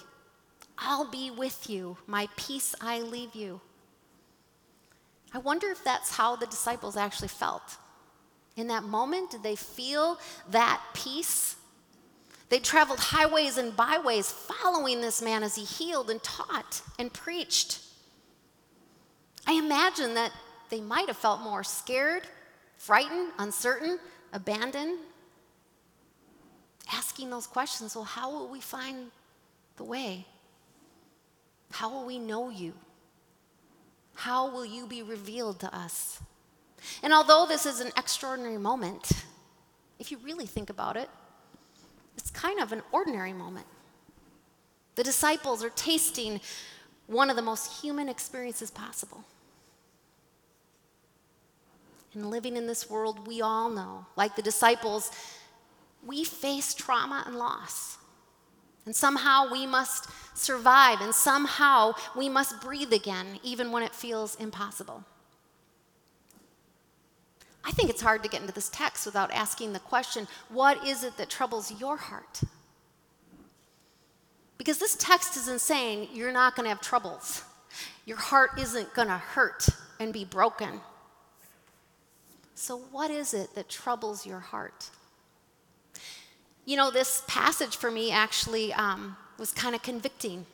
I'll 0.80 1.10
be 1.10 1.30
with 1.30 1.70
you. 1.70 1.98
My 2.08 2.28
peace 2.36 2.74
I 2.82 3.02
leave 3.02 3.36
you. 3.36 3.62
I 5.34 5.38
wonder 5.38 5.68
if 5.68 5.84
that's 5.84 6.16
how 6.16 6.36
the 6.36 6.48
disciples 6.48 6.98
actually 6.98 7.28
felt. 7.28 7.78
In 8.56 8.68
that 8.68 8.84
moment, 8.84 9.32
did 9.32 9.44
they 9.44 9.56
feel 9.56 10.18
that 10.50 10.82
peace? 10.94 11.56
They 12.50 12.60
traveled 12.60 13.00
highways 13.00 13.58
and 13.58 13.76
byways 13.76 14.32
following 14.32 15.02
this 15.02 15.22
man 15.22 15.44
as 15.44 15.56
he 15.56 15.64
healed 15.64 16.10
and 16.10 16.22
taught 16.24 16.82
and 16.98 17.14
preached. 17.14 17.80
I 19.46 19.54
imagine 19.54 20.16
that 20.16 20.32
they 20.70 20.82
might 20.82 21.08
have 21.08 21.18
felt 21.18 21.42
more 21.42 21.64
scared, 21.64 22.24
frightened, 22.78 23.32
uncertain, 23.38 24.00
abandoned. 24.34 24.98
Asking 26.92 27.30
those 27.30 27.46
questions 27.46 27.96
well, 27.96 28.04
how 28.04 28.32
will 28.32 28.48
we 28.48 28.62
find 28.62 29.12
the 29.78 29.84
way? 29.84 30.26
How 31.72 31.90
will 31.90 32.06
we 32.06 32.20
know 32.20 32.50
you? 32.50 32.74
How 34.16 34.50
will 34.50 34.66
you 34.66 34.86
be 34.86 35.02
revealed 35.02 35.60
to 35.60 35.76
us? 35.76 36.20
And 37.04 37.14
although 37.14 37.46
this 37.48 37.66
is 37.66 37.80
an 37.80 37.92
extraordinary 37.98 38.58
moment, 38.58 39.12
if 39.98 40.12
you 40.12 40.18
really 40.18 40.46
think 40.46 40.70
about 40.70 40.98
it, 40.98 41.10
it's 42.18 42.32
kind 42.32 42.60
of 42.60 42.72
an 42.72 42.82
ordinary 42.92 43.34
moment. 43.34 43.66
The 44.96 45.04
disciples 45.04 45.64
are 45.64 45.70
tasting 45.70 46.42
one 47.08 47.30
of 47.30 47.36
the 47.36 47.42
most 47.42 47.82
human 47.82 48.10
experiences 48.10 48.70
possible. 48.70 49.24
And 52.14 52.30
living 52.30 52.58
in 52.58 52.68
this 52.68 52.90
world, 52.90 53.26
we 53.28 53.42
all 53.42 53.70
know, 53.70 54.06
like 54.18 54.36
the 54.36 54.42
disciples, 54.42 55.12
we 56.06 56.24
face 56.24 56.74
trauma 56.74 57.24
and 57.26 57.38
loss. 57.38 57.99
And 58.86 58.96
somehow 58.96 59.52
we 59.52 59.66
must 59.66 60.10
survive, 60.34 61.02
and 61.02 61.14
somehow 61.14 61.94
we 62.16 62.30
must 62.30 62.62
breathe 62.62 62.94
again, 62.94 63.40
even 63.44 63.72
when 63.72 63.84
it 63.84 63.94
feels 63.94 64.36
impossible. 64.36 65.04
I 67.64 67.72
think 67.72 67.90
it's 67.90 68.02
hard 68.02 68.24
to 68.24 68.30
get 68.30 68.42
into 68.42 68.54
this 68.54 68.70
text 68.70 69.06
without 69.06 69.32
asking 69.32 69.74
the 69.74 69.80
question 69.80 70.28
what 70.50 70.88
is 70.88 71.04
it 71.04 71.18
that 71.18 71.30
troubles 71.30 71.80
your 71.80 71.98
heart? 71.98 72.42
Because 74.58 74.78
this 74.78 74.96
text 74.96 75.38
isn't 75.38 75.62
saying 75.62 76.10
you're 76.14 76.32
not 76.32 76.56
going 76.56 76.66
to 76.66 76.70
have 76.70 76.82
troubles. 76.82 77.44
Your 78.06 78.18
heart 78.18 78.52
isn't 78.60 78.94
going 78.94 79.08
to 79.08 79.18
hurt 79.18 79.68
and 80.00 80.12
be 80.12 80.26
broken. 80.26 80.82
So, 82.56 82.78
what 82.78 83.12
is 83.12 83.34
it 83.34 83.56
that 83.56 83.70
troubles 83.70 84.26
your 84.26 84.40
heart? 84.40 84.90
You 86.70 86.78
know, 86.78 86.92
this 86.92 87.24
passage 87.26 87.78
for 87.78 87.90
me 87.90 88.12
actually 88.12 88.72
um, 88.74 89.18
was 89.40 89.50
kind 89.50 89.74
of 89.74 89.82
convicting. 89.82 90.46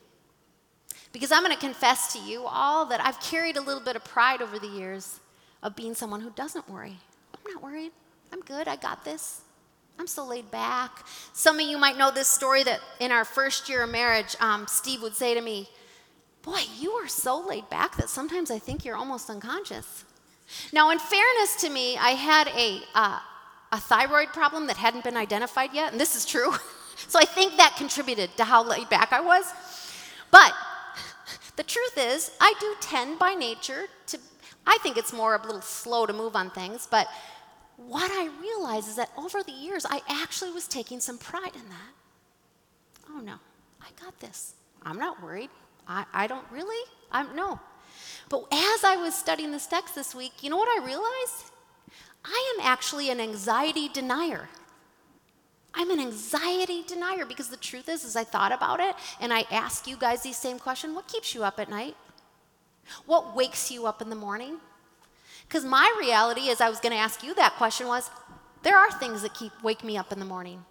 Because 1.12 1.30
I'm 1.30 1.44
going 1.44 1.54
to 1.54 1.60
confess 1.60 2.14
to 2.14 2.20
you 2.20 2.46
all 2.48 2.86
that 2.86 3.02
I've 3.06 3.20
carried 3.20 3.58
a 3.58 3.62
little 3.62 3.84
bit 3.84 3.98
of 3.98 4.06
pride 4.06 4.42
over 4.42 4.58
the 4.58 4.66
years 4.66 5.20
of 5.62 5.76
being 5.76 5.94
someone 5.94 6.22
who 6.22 6.30
doesn't 6.30 6.70
worry. 6.70 6.96
I'm 7.34 7.54
not 7.54 7.62
worried. 7.62 7.92
I'm 8.32 8.40
good. 8.40 8.70
I 8.70 8.78
got 8.78 9.04
this. 9.04 9.42
I'm 10.00 10.08
so 10.08 10.26
laid 10.26 10.50
back. 10.52 11.06
Some 11.34 11.60
of 11.60 11.68
you 11.68 11.78
might 11.78 11.98
know 11.98 12.12
this 12.12 12.30
story 12.30 12.64
that 12.64 12.80
in 13.02 13.12
our 13.12 13.26
first 13.26 13.68
year 13.68 13.84
of 13.84 13.90
marriage, 13.90 14.38
um, 14.40 14.68
Steve 14.70 15.02
would 15.02 15.18
say 15.18 15.34
to 15.34 15.42
me, 15.42 15.68
Boy, 16.44 16.62
you 16.80 16.92
are 16.94 17.10
so 17.10 17.46
laid 17.46 17.70
back 17.70 17.98
that 17.98 18.08
sometimes 18.08 18.50
I 18.50 18.58
think 18.58 18.86
you're 18.86 18.96
almost 18.96 19.30
unconscious. 19.30 20.06
Now, 20.72 20.92
in 20.92 21.00
fairness 21.00 21.58
to 21.60 21.70
me, 21.70 21.98
I 21.98 22.12
had 22.12 22.48
a, 22.48 22.80
uh, 22.94 23.20
a 23.72 23.80
thyroid 23.80 24.30
problem 24.30 24.68
that 24.68 24.78
hadn't 24.78 25.04
been 25.04 25.18
identified 25.18 25.74
yet, 25.74 25.92
and 25.92 26.00
this 26.00 26.16
is 26.16 26.26
true. 26.26 26.54
so 27.08 27.20
I 27.20 27.26
think 27.26 27.58
that 27.58 27.76
contributed 27.78 28.36
to 28.38 28.44
how 28.44 28.64
laid 28.64 28.90
back 28.90 29.12
I 29.12 29.22
was. 29.22 29.54
But 30.32 30.54
the 31.56 31.64
truth 31.64 31.98
is, 31.98 32.32
I 32.40 32.54
do 32.60 32.76
tend 32.82 33.20
by 33.20 33.34
nature 33.34 33.86
to, 34.08 34.20
I 34.66 34.78
think 34.82 34.98
it's 34.98 35.14
more 35.14 35.36
a 35.36 35.46
little 35.46 35.62
slow 35.62 36.06
to 36.06 36.14
move 36.14 36.36
on 36.36 36.50
things, 36.52 36.88
but 36.90 37.08
what 37.78 38.10
I 38.12 38.30
realize 38.40 38.88
is 38.88 38.96
that 38.96 39.12
over 39.18 39.44
the 39.44 39.52
years, 39.52 39.86
I 39.90 40.02
actually 40.08 40.52
was 40.52 40.68
taking 40.68 41.00
some 41.00 41.18
pride 41.18 41.56
in 41.56 41.70
that. 41.70 41.94
Oh 43.10 43.20
no, 43.20 43.36
I 43.82 43.88
got 44.02 44.18
this. 44.20 44.54
I'm 44.84 44.98
not 44.98 45.22
worried. 45.22 45.50
I, 45.88 46.06
I 46.14 46.28
don't 46.28 46.46
really? 46.52 46.90
I'm 47.12 47.36
no. 47.36 47.60
But 48.30 48.46
as 48.52 48.84
I 48.84 48.96
was 48.98 49.14
studying 49.14 49.52
this 49.52 49.68
text 49.68 49.96
this 49.96 50.16
week, 50.16 50.32
you 50.42 50.50
know 50.50 50.58
what 50.58 50.82
I 50.82 50.86
realized? 50.86 51.52
I 52.26 52.56
am 52.56 52.66
actually 52.66 53.10
an 53.10 53.22
anxiety 53.22 53.88
denier. 53.88 54.50
I'm 55.74 55.92
an 55.92 56.00
anxiety 56.00 56.84
denier 56.88 57.26
because 57.26 57.50
the 57.50 57.58
truth 57.58 57.88
is, 57.90 58.04
as 58.04 58.16
I 58.16 58.24
thought 58.24 58.52
about 58.52 58.80
it 58.80 58.96
and 59.20 59.32
I 59.32 59.46
ask 59.52 59.88
you 59.88 59.98
guys 59.98 60.24
these 60.24 60.38
same 60.38 60.58
questions, 60.58 60.96
what 60.96 61.08
keeps 61.08 61.36
you 61.36 61.44
up 61.44 61.60
at 61.60 61.70
night? 61.70 61.96
What 63.06 63.36
wakes 63.36 63.72
you 63.72 63.86
up 63.86 64.02
in 64.02 64.10
the 64.10 64.16
morning? 64.16 64.58
Because 65.48 65.66
my 65.66 65.94
reality, 66.00 66.50
as 66.50 66.62
I 66.62 66.70
was 66.70 66.80
going 66.80 66.94
to 66.94 66.98
ask 66.98 67.24
you 67.24 67.36
that 67.36 67.54
question, 67.54 67.88
was 67.88 68.10
there 68.64 68.78
are 68.78 68.92
things 68.92 69.22
that 69.22 69.34
keep 69.34 69.52
wake 69.62 69.84
me 69.84 69.98
up 69.98 70.12
in 70.12 70.20
the 70.20 70.26
morning. 70.26 70.66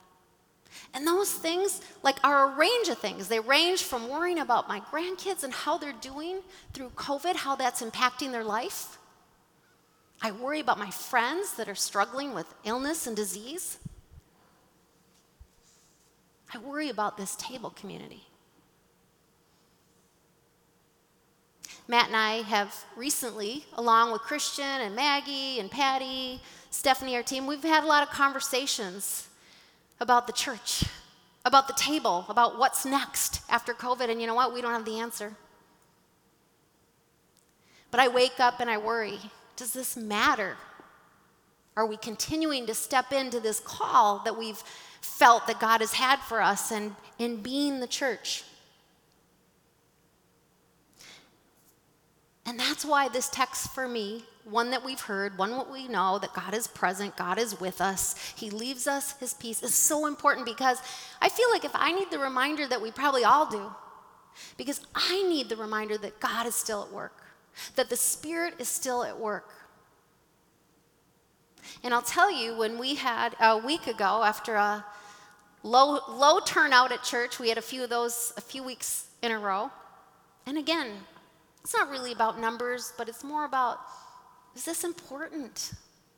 And 0.92 1.06
those 1.06 1.32
things, 1.32 1.80
like, 2.02 2.16
are 2.24 2.50
a 2.50 2.56
range 2.56 2.88
of 2.88 2.98
things. 2.98 3.28
They 3.28 3.38
range 3.38 3.84
from 3.84 4.08
worrying 4.08 4.40
about 4.40 4.68
my 4.68 4.80
grandkids 4.80 5.44
and 5.44 5.52
how 5.52 5.78
they're 5.78 5.92
doing 5.92 6.40
through 6.72 6.90
COVID, 6.90 7.36
how 7.36 7.54
that's 7.54 7.82
impacting 7.82 8.32
their 8.32 8.42
life. 8.42 8.98
I 10.24 10.30
worry 10.30 10.60
about 10.60 10.78
my 10.78 10.90
friends 10.90 11.52
that 11.56 11.68
are 11.68 11.74
struggling 11.74 12.32
with 12.32 12.46
illness 12.64 13.06
and 13.06 13.14
disease. 13.14 13.76
I 16.54 16.56
worry 16.56 16.88
about 16.88 17.18
this 17.18 17.36
table 17.36 17.68
community. 17.68 18.22
Matt 21.86 22.06
and 22.06 22.16
I 22.16 22.36
have 22.36 22.74
recently, 22.96 23.66
along 23.74 24.12
with 24.12 24.22
Christian 24.22 24.64
and 24.64 24.96
Maggie 24.96 25.60
and 25.60 25.70
Patty, 25.70 26.40
Stephanie, 26.70 27.16
our 27.16 27.22
team, 27.22 27.46
we've 27.46 27.62
had 27.62 27.84
a 27.84 27.86
lot 27.86 28.02
of 28.02 28.08
conversations 28.08 29.28
about 30.00 30.26
the 30.26 30.32
church, 30.32 30.84
about 31.44 31.68
the 31.68 31.74
table, 31.74 32.24
about 32.30 32.58
what's 32.58 32.86
next 32.86 33.42
after 33.50 33.74
COVID. 33.74 34.08
And 34.08 34.22
you 34.22 34.26
know 34.26 34.34
what? 34.34 34.54
We 34.54 34.62
don't 34.62 34.72
have 34.72 34.86
the 34.86 35.00
answer. 35.00 35.34
But 37.90 38.00
I 38.00 38.08
wake 38.08 38.40
up 38.40 38.60
and 38.60 38.70
I 38.70 38.78
worry 38.78 39.18
does 39.56 39.72
this 39.72 39.96
matter? 39.96 40.56
Are 41.76 41.86
we 41.86 41.96
continuing 41.96 42.66
to 42.66 42.74
step 42.74 43.12
into 43.12 43.40
this 43.40 43.60
call 43.60 44.20
that 44.24 44.38
we've 44.38 44.62
felt 45.00 45.46
that 45.46 45.60
God 45.60 45.80
has 45.80 45.94
had 45.94 46.20
for 46.20 46.40
us 46.40 46.70
and 46.70 46.94
in 47.18 47.36
being 47.36 47.80
the 47.80 47.86
church? 47.86 48.44
And 52.46 52.60
that's 52.60 52.84
why 52.84 53.08
this 53.08 53.28
text 53.28 53.74
for 53.74 53.88
me, 53.88 54.24
one 54.44 54.70
that 54.70 54.84
we've 54.84 55.00
heard, 55.00 55.38
one 55.38 55.50
that 55.52 55.70
we 55.70 55.88
know 55.88 56.18
that 56.18 56.34
God 56.34 56.54
is 56.54 56.66
present, 56.66 57.16
God 57.16 57.38
is 57.38 57.58
with 57.58 57.80
us, 57.80 58.14
He 58.36 58.50
leaves 58.50 58.86
us 58.86 59.18
His 59.18 59.34
peace, 59.34 59.62
is 59.62 59.74
so 59.74 60.06
important 60.06 60.46
because 60.46 60.78
I 61.22 61.28
feel 61.30 61.50
like 61.50 61.64
if 61.64 61.74
I 61.74 61.92
need 61.92 62.10
the 62.10 62.18
reminder 62.18 62.66
that 62.66 62.82
we 62.82 62.90
probably 62.90 63.24
all 63.24 63.46
do, 63.46 63.72
because 64.56 64.82
I 64.94 65.22
need 65.22 65.48
the 65.48 65.56
reminder 65.56 65.96
that 65.98 66.20
God 66.20 66.46
is 66.46 66.54
still 66.54 66.82
at 66.82 66.92
work, 66.92 67.23
that 67.76 67.90
the 67.90 67.96
Spirit 67.96 68.54
is 68.58 68.68
still 68.68 69.02
at 69.02 69.18
work. 69.18 69.50
And 71.82 71.92
I'll 71.92 72.02
tell 72.02 72.30
you, 72.30 72.56
when 72.56 72.78
we 72.78 72.94
had 72.94 73.34
a 73.40 73.58
week 73.58 73.86
ago, 73.86 74.22
after 74.24 74.54
a 74.54 74.84
low, 75.62 76.00
low 76.08 76.40
turnout 76.40 76.92
at 76.92 77.02
church, 77.02 77.38
we 77.38 77.48
had 77.48 77.58
a 77.58 77.62
few 77.62 77.82
of 77.82 77.90
those 77.90 78.32
a 78.36 78.40
few 78.40 78.62
weeks 78.62 79.06
in 79.22 79.32
a 79.32 79.38
row. 79.38 79.70
And 80.46 80.58
again, 80.58 80.88
it's 81.62 81.74
not 81.74 81.90
really 81.90 82.12
about 82.12 82.38
numbers, 82.38 82.92
but 82.96 83.08
it's 83.08 83.24
more 83.24 83.44
about 83.44 83.78
is 84.54 84.64
this 84.64 84.84
important? 84.84 85.72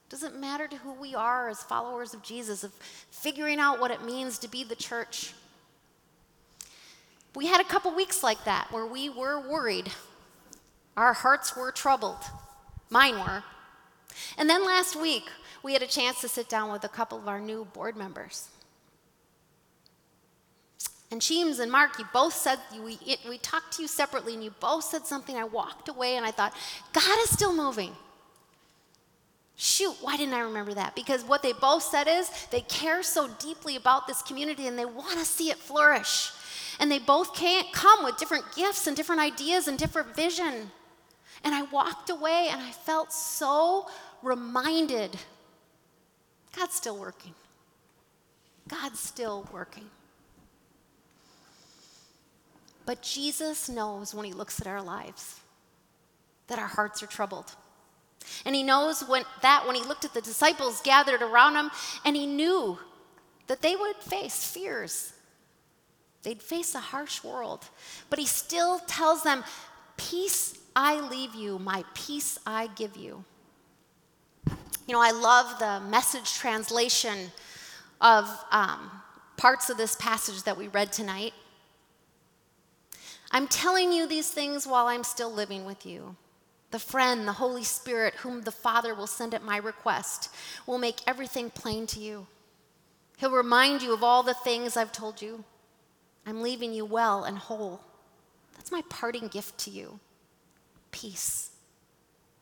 Does 0.08 0.22
it 0.22 0.34
matter 0.36 0.68
to 0.68 0.76
who 0.76 0.92
we 0.92 1.14
are 1.14 1.48
as 1.48 1.62
followers 1.62 2.14
of 2.14 2.22
Jesus, 2.22 2.62
of 2.62 2.72
figuring 3.10 3.58
out 3.58 3.80
what 3.80 3.90
it 3.90 4.04
means 4.04 4.38
to 4.38 4.48
be 4.48 4.62
the 4.62 4.76
church? 4.76 5.32
We 7.34 7.46
had 7.46 7.60
a 7.60 7.64
couple 7.64 7.94
weeks 7.94 8.22
like 8.22 8.44
that 8.44 8.68
where 8.70 8.86
we 8.86 9.08
were 9.10 9.40
worried. 9.40 9.90
Our 10.96 11.12
hearts 11.12 11.56
were 11.56 11.70
troubled. 11.70 12.24
Mine 12.90 13.18
were. 13.18 13.42
And 14.38 14.48
then 14.48 14.64
last 14.64 14.96
week, 14.96 15.24
we 15.62 15.72
had 15.72 15.82
a 15.82 15.86
chance 15.86 16.20
to 16.20 16.28
sit 16.28 16.48
down 16.48 16.72
with 16.72 16.84
a 16.84 16.88
couple 16.88 17.18
of 17.18 17.28
our 17.28 17.40
new 17.40 17.66
board 17.66 17.96
members. 17.96 18.48
And 21.10 21.20
Cheems 21.20 21.60
and 21.60 21.70
Mark, 21.70 21.98
you 21.98 22.04
both 22.12 22.34
said, 22.34 22.58
we, 22.84 22.98
we 23.28 23.38
talked 23.38 23.74
to 23.74 23.82
you 23.82 23.88
separately, 23.88 24.34
and 24.34 24.42
you 24.42 24.52
both 24.58 24.84
said 24.84 25.06
something. 25.06 25.36
I 25.36 25.44
walked 25.44 25.88
away 25.88 26.16
and 26.16 26.26
I 26.26 26.30
thought, 26.30 26.54
God 26.92 27.18
is 27.22 27.30
still 27.30 27.54
moving. 27.54 27.92
Shoot, 29.54 29.96
why 30.02 30.16
didn't 30.16 30.34
I 30.34 30.40
remember 30.40 30.74
that? 30.74 30.94
Because 30.94 31.24
what 31.24 31.42
they 31.42 31.52
both 31.52 31.82
said 31.82 32.08
is 32.08 32.30
they 32.50 32.60
care 32.62 33.02
so 33.02 33.28
deeply 33.38 33.76
about 33.76 34.06
this 34.06 34.20
community 34.20 34.66
and 34.66 34.78
they 34.78 34.84
want 34.84 35.18
to 35.18 35.24
see 35.24 35.50
it 35.50 35.56
flourish. 35.56 36.30
And 36.78 36.90
they 36.90 36.98
both 36.98 37.34
can't 37.34 37.72
come 37.72 38.04
with 38.04 38.18
different 38.18 38.44
gifts 38.54 38.86
and 38.86 38.96
different 38.96 39.22
ideas 39.22 39.66
and 39.66 39.78
different 39.78 40.14
vision. 40.14 40.70
And 41.46 41.54
I 41.54 41.62
walked 41.62 42.10
away 42.10 42.48
and 42.50 42.60
I 42.60 42.72
felt 42.72 43.12
so 43.12 43.86
reminded 44.20 45.16
God's 46.56 46.74
still 46.74 46.98
working. 46.98 47.34
God's 48.66 48.98
still 48.98 49.48
working. 49.52 49.84
But 52.84 53.00
Jesus 53.00 53.68
knows 53.68 54.12
when 54.12 54.24
he 54.24 54.32
looks 54.32 54.60
at 54.60 54.66
our 54.66 54.82
lives 54.82 55.38
that 56.48 56.58
our 56.58 56.66
hearts 56.66 57.00
are 57.04 57.06
troubled. 57.06 57.54
And 58.44 58.56
he 58.56 58.64
knows 58.64 59.04
when, 59.06 59.22
that 59.42 59.68
when 59.68 59.76
he 59.76 59.84
looked 59.84 60.04
at 60.04 60.14
the 60.14 60.22
disciples 60.22 60.80
gathered 60.80 61.22
around 61.22 61.54
him, 61.54 61.70
and 62.04 62.16
he 62.16 62.26
knew 62.26 62.76
that 63.46 63.62
they 63.62 63.76
would 63.76 63.96
face 63.98 64.50
fears. 64.50 65.12
They'd 66.24 66.42
face 66.42 66.74
a 66.74 66.80
harsh 66.80 67.22
world. 67.22 67.66
But 68.10 68.18
he 68.18 68.26
still 68.26 68.80
tells 68.80 69.22
them, 69.22 69.44
Peace 69.96 70.58
I 70.78 71.00
leave 71.00 71.34
you, 71.34 71.58
my 71.58 71.84
peace 71.94 72.38
I 72.46 72.66
give 72.76 72.98
you. 72.98 73.24
You 74.86 74.92
know, 74.94 75.00
I 75.00 75.10
love 75.10 75.58
the 75.58 75.80
message 75.88 76.34
translation 76.34 77.32
of 78.02 78.28
um, 78.52 78.90
parts 79.38 79.70
of 79.70 79.78
this 79.78 79.96
passage 79.96 80.42
that 80.42 80.58
we 80.58 80.68
read 80.68 80.92
tonight. 80.92 81.32
I'm 83.30 83.48
telling 83.48 83.90
you 83.90 84.06
these 84.06 84.30
things 84.30 84.66
while 84.66 84.86
I'm 84.86 85.02
still 85.02 85.32
living 85.32 85.64
with 85.64 85.86
you. 85.86 86.14
The 86.72 86.78
friend, 86.78 87.26
the 87.26 87.32
Holy 87.32 87.64
Spirit, 87.64 88.12
whom 88.16 88.42
the 88.42 88.52
Father 88.52 88.94
will 88.94 89.06
send 89.06 89.32
at 89.32 89.42
my 89.42 89.56
request, 89.56 90.28
will 90.66 90.78
make 90.78 91.00
everything 91.06 91.48
plain 91.48 91.86
to 91.88 92.00
you. 92.00 92.26
He'll 93.16 93.30
remind 93.30 93.80
you 93.80 93.94
of 93.94 94.04
all 94.04 94.22
the 94.22 94.34
things 94.34 94.76
I've 94.76 94.92
told 94.92 95.22
you. 95.22 95.42
I'm 96.26 96.42
leaving 96.42 96.74
you 96.74 96.84
well 96.84 97.24
and 97.24 97.38
whole. 97.38 97.80
That's 98.54 98.70
my 98.70 98.82
parting 98.90 99.28
gift 99.28 99.56
to 99.60 99.70
you 99.70 100.00
peace. 100.96 101.50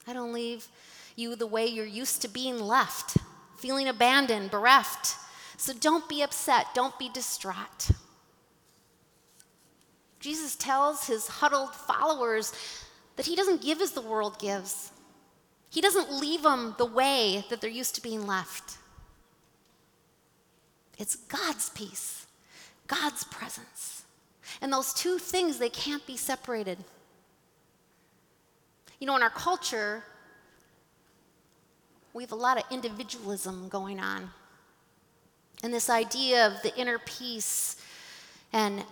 I 0.06 0.12
don't 0.12 0.32
leave 0.32 0.68
you 1.16 1.34
the 1.34 1.46
way 1.46 1.66
you're 1.66 1.84
used 1.84 2.22
to 2.22 2.28
being 2.28 2.60
left, 2.60 3.16
feeling 3.58 3.88
abandoned, 3.88 4.50
bereft. 4.50 5.16
So 5.56 5.72
don't 5.72 6.08
be 6.08 6.22
upset, 6.22 6.66
don't 6.74 6.96
be 6.98 7.08
distraught. 7.08 7.90
Jesus 10.20 10.56
tells 10.56 11.06
his 11.06 11.26
huddled 11.26 11.74
followers 11.74 12.52
that 13.16 13.26
he 13.26 13.36
doesn't 13.36 13.62
give 13.62 13.80
as 13.80 13.92
the 13.92 14.00
world 14.00 14.38
gives. 14.38 14.90
He 15.70 15.80
doesn't 15.80 16.12
leave 16.12 16.42
them 16.42 16.74
the 16.78 16.86
way 16.86 17.44
that 17.50 17.60
they're 17.60 17.70
used 17.70 17.96
to 17.96 18.02
being 18.02 18.26
left. 18.26 18.78
It's 20.98 21.16
God's 21.16 21.70
peace, 21.70 22.26
God's 22.86 23.24
presence. 23.24 24.04
And 24.60 24.72
those 24.72 24.94
two 24.94 25.18
things, 25.18 25.58
they 25.58 25.68
can't 25.68 26.06
be 26.06 26.16
separated. 26.16 26.78
You 28.98 29.06
know, 29.06 29.16
in 29.16 29.22
our 29.22 29.30
culture, 29.30 30.02
we 32.12 32.22
have 32.22 32.32
a 32.32 32.36
lot 32.36 32.56
of 32.56 32.64
individualism 32.70 33.68
going 33.68 33.98
on. 34.00 34.30
And 35.62 35.72
this 35.72 35.90
idea 35.90 36.46
of 36.46 36.62
the 36.62 36.74
inner 36.76 36.98
peace 36.98 37.76
and 38.52 38.84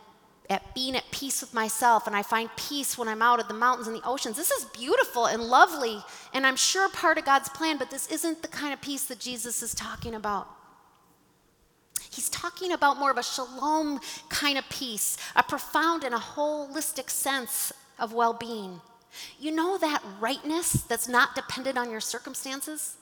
at 0.50 0.74
being 0.74 0.96
at 0.96 1.10
peace 1.10 1.40
with 1.40 1.54
myself, 1.54 2.06
and 2.06 2.14
I 2.14 2.22
find 2.22 2.50
peace 2.56 2.98
when 2.98 3.08
I'm 3.08 3.22
out 3.22 3.40
at 3.40 3.48
the 3.48 3.54
mountains 3.54 3.86
and 3.86 3.96
the 3.96 4.06
oceans. 4.06 4.36
This 4.36 4.50
is 4.50 4.64
beautiful 4.66 5.26
and 5.26 5.42
lovely, 5.42 5.98
and 6.34 6.46
I'm 6.46 6.56
sure 6.56 6.88
part 6.90 7.16
of 7.16 7.24
God's 7.24 7.48
plan, 7.48 7.78
but 7.78 7.90
this 7.90 8.06
isn't 8.08 8.42
the 8.42 8.48
kind 8.48 8.72
of 8.72 8.80
peace 8.80 9.06
that 9.06 9.18
Jesus 9.18 9.62
is 9.62 9.74
talking 9.74 10.14
about. 10.14 10.48
He's 12.10 12.28
talking 12.28 12.72
about 12.72 12.98
more 12.98 13.10
of 13.10 13.16
a 13.16 13.22
shalom 13.22 14.00
kind 14.28 14.58
of 14.58 14.68
peace, 14.68 15.16
a 15.34 15.42
profound 15.42 16.04
and 16.04 16.14
a 16.14 16.18
holistic 16.18 17.08
sense 17.08 17.72
of 17.98 18.12
well 18.12 18.34
being. 18.34 18.80
You 19.38 19.52
know 19.52 19.78
that 19.78 20.02
rightness 20.20 20.82
that's 20.82 21.08
not 21.08 21.34
dependent 21.34 21.78
on 21.78 21.90
your 21.90 22.00
circumstances, 22.00 22.96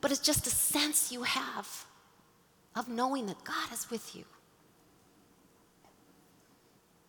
but 0.00 0.10
it's 0.10 0.20
just 0.20 0.46
a 0.46 0.50
sense 0.50 1.10
you 1.10 1.22
have 1.22 1.86
of 2.76 2.88
knowing 2.88 3.26
that 3.26 3.42
God 3.44 3.72
is 3.72 3.90
with 3.90 4.14
you. 4.14 4.24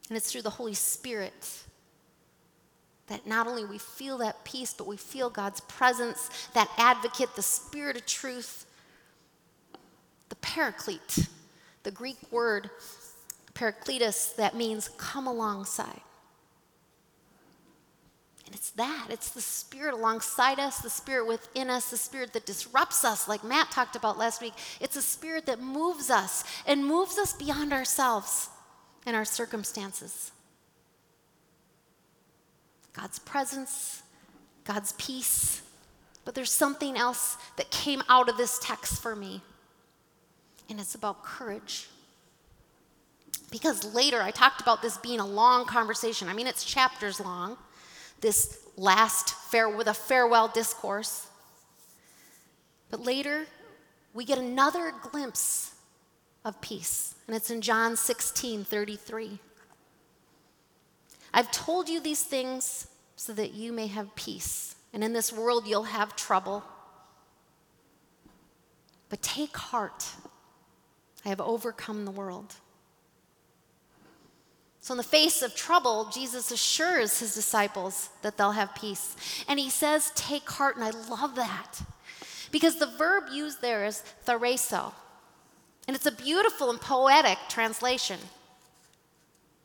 And 0.09 0.17
it's 0.17 0.31
through 0.31 0.41
the 0.41 0.49
Holy 0.49 0.73
Spirit 0.73 1.63
that 3.07 3.27
not 3.27 3.47
only 3.47 3.65
we 3.65 3.77
feel 3.77 4.17
that 4.19 4.43
peace, 4.43 4.73
but 4.73 4.87
we 4.87 4.97
feel 4.97 5.29
God's 5.29 5.59
presence, 5.61 6.29
that 6.53 6.69
advocate, 6.77 7.35
the 7.35 7.41
Spirit 7.41 7.97
of 7.97 8.05
truth, 8.05 8.65
the 10.29 10.35
paraclete, 10.37 11.27
the 11.83 11.91
Greek 11.91 12.17
word 12.31 12.69
parakletos 13.53 14.35
that 14.37 14.55
means 14.55 14.89
come 14.97 15.27
alongside. 15.27 16.01
And 18.51 18.59
it's 18.59 18.71
that. 18.71 19.07
It's 19.09 19.29
the 19.29 19.39
Spirit 19.39 19.93
alongside 19.93 20.59
us, 20.59 20.79
the 20.79 20.89
Spirit 20.89 21.25
within 21.25 21.69
us, 21.69 21.89
the 21.89 21.95
Spirit 21.95 22.33
that 22.33 22.45
disrupts 22.45 23.05
us, 23.05 23.29
like 23.29 23.45
Matt 23.45 23.71
talked 23.71 23.95
about 23.95 24.17
last 24.17 24.41
week. 24.41 24.51
It's 24.81 24.97
a 24.97 25.01
Spirit 25.01 25.45
that 25.45 25.61
moves 25.61 26.09
us 26.09 26.43
and 26.67 26.85
moves 26.85 27.17
us 27.17 27.31
beyond 27.31 27.71
ourselves 27.71 28.49
and 29.05 29.15
our 29.15 29.23
circumstances. 29.23 30.33
God's 32.91 33.19
presence, 33.19 34.03
God's 34.65 34.91
peace. 34.97 35.61
But 36.25 36.35
there's 36.35 36.51
something 36.51 36.97
else 36.97 37.37
that 37.55 37.71
came 37.71 38.03
out 38.09 38.27
of 38.27 38.35
this 38.35 38.59
text 38.59 39.01
for 39.01 39.15
me, 39.15 39.39
and 40.69 40.77
it's 40.77 40.93
about 40.93 41.23
courage. 41.23 41.87
Because 43.49 43.95
later 43.95 44.21
I 44.21 44.31
talked 44.31 44.59
about 44.59 44.81
this 44.81 44.97
being 44.97 45.21
a 45.21 45.25
long 45.25 45.63
conversation. 45.63 46.27
I 46.27 46.33
mean, 46.33 46.47
it's 46.47 46.65
chapters 46.65 47.21
long, 47.21 47.57
this 48.21 48.59
last 48.77 49.35
with 49.75 49.87
a 49.87 49.93
farewell 49.93 50.47
discourse. 50.47 51.27
But 52.89 53.01
later, 53.01 53.45
we 54.13 54.25
get 54.25 54.37
another 54.37 54.93
glimpse 55.11 55.73
of 56.45 56.59
peace, 56.61 57.15
and 57.27 57.35
it's 57.35 57.51
in 57.51 57.61
John 57.61 57.95
16 57.95 58.63
33. 58.63 59.39
I've 61.33 61.51
told 61.51 61.89
you 61.89 61.99
these 61.99 62.23
things 62.23 62.87
so 63.15 63.33
that 63.33 63.53
you 63.53 63.71
may 63.71 63.87
have 63.87 64.15
peace. 64.15 64.75
And 64.93 65.03
in 65.03 65.13
this 65.13 65.31
world, 65.31 65.67
you'll 65.67 65.83
have 65.83 66.15
trouble. 66.15 66.63
But 69.09 69.21
take 69.21 69.55
heart. 69.55 70.05
I 71.25 71.29
have 71.29 71.39
overcome 71.39 72.05
the 72.05 72.11
world. 72.11 72.55
So, 74.81 74.93
in 74.93 74.97
the 74.97 75.03
face 75.03 75.43
of 75.43 75.55
trouble, 75.55 76.09
Jesus 76.11 76.51
assures 76.51 77.19
his 77.19 77.35
disciples 77.35 78.09
that 78.23 78.35
they'll 78.35 78.51
have 78.51 78.73
peace. 78.73 79.15
And 79.47 79.59
he 79.59 79.69
says, 79.69 80.11
Take 80.15 80.49
heart. 80.49 80.75
And 80.75 80.83
I 80.83 80.89
love 81.07 81.35
that 81.35 81.81
because 82.51 82.79
the 82.79 82.87
verb 82.87 83.25
used 83.31 83.61
there 83.61 83.85
is 83.85 84.03
thaurezo. 84.25 84.91
And 85.87 85.95
it's 85.95 86.07
a 86.07 86.11
beautiful 86.11 86.71
and 86.71 86.81
poetic 86.81 87.37
translation. 87.47 88.19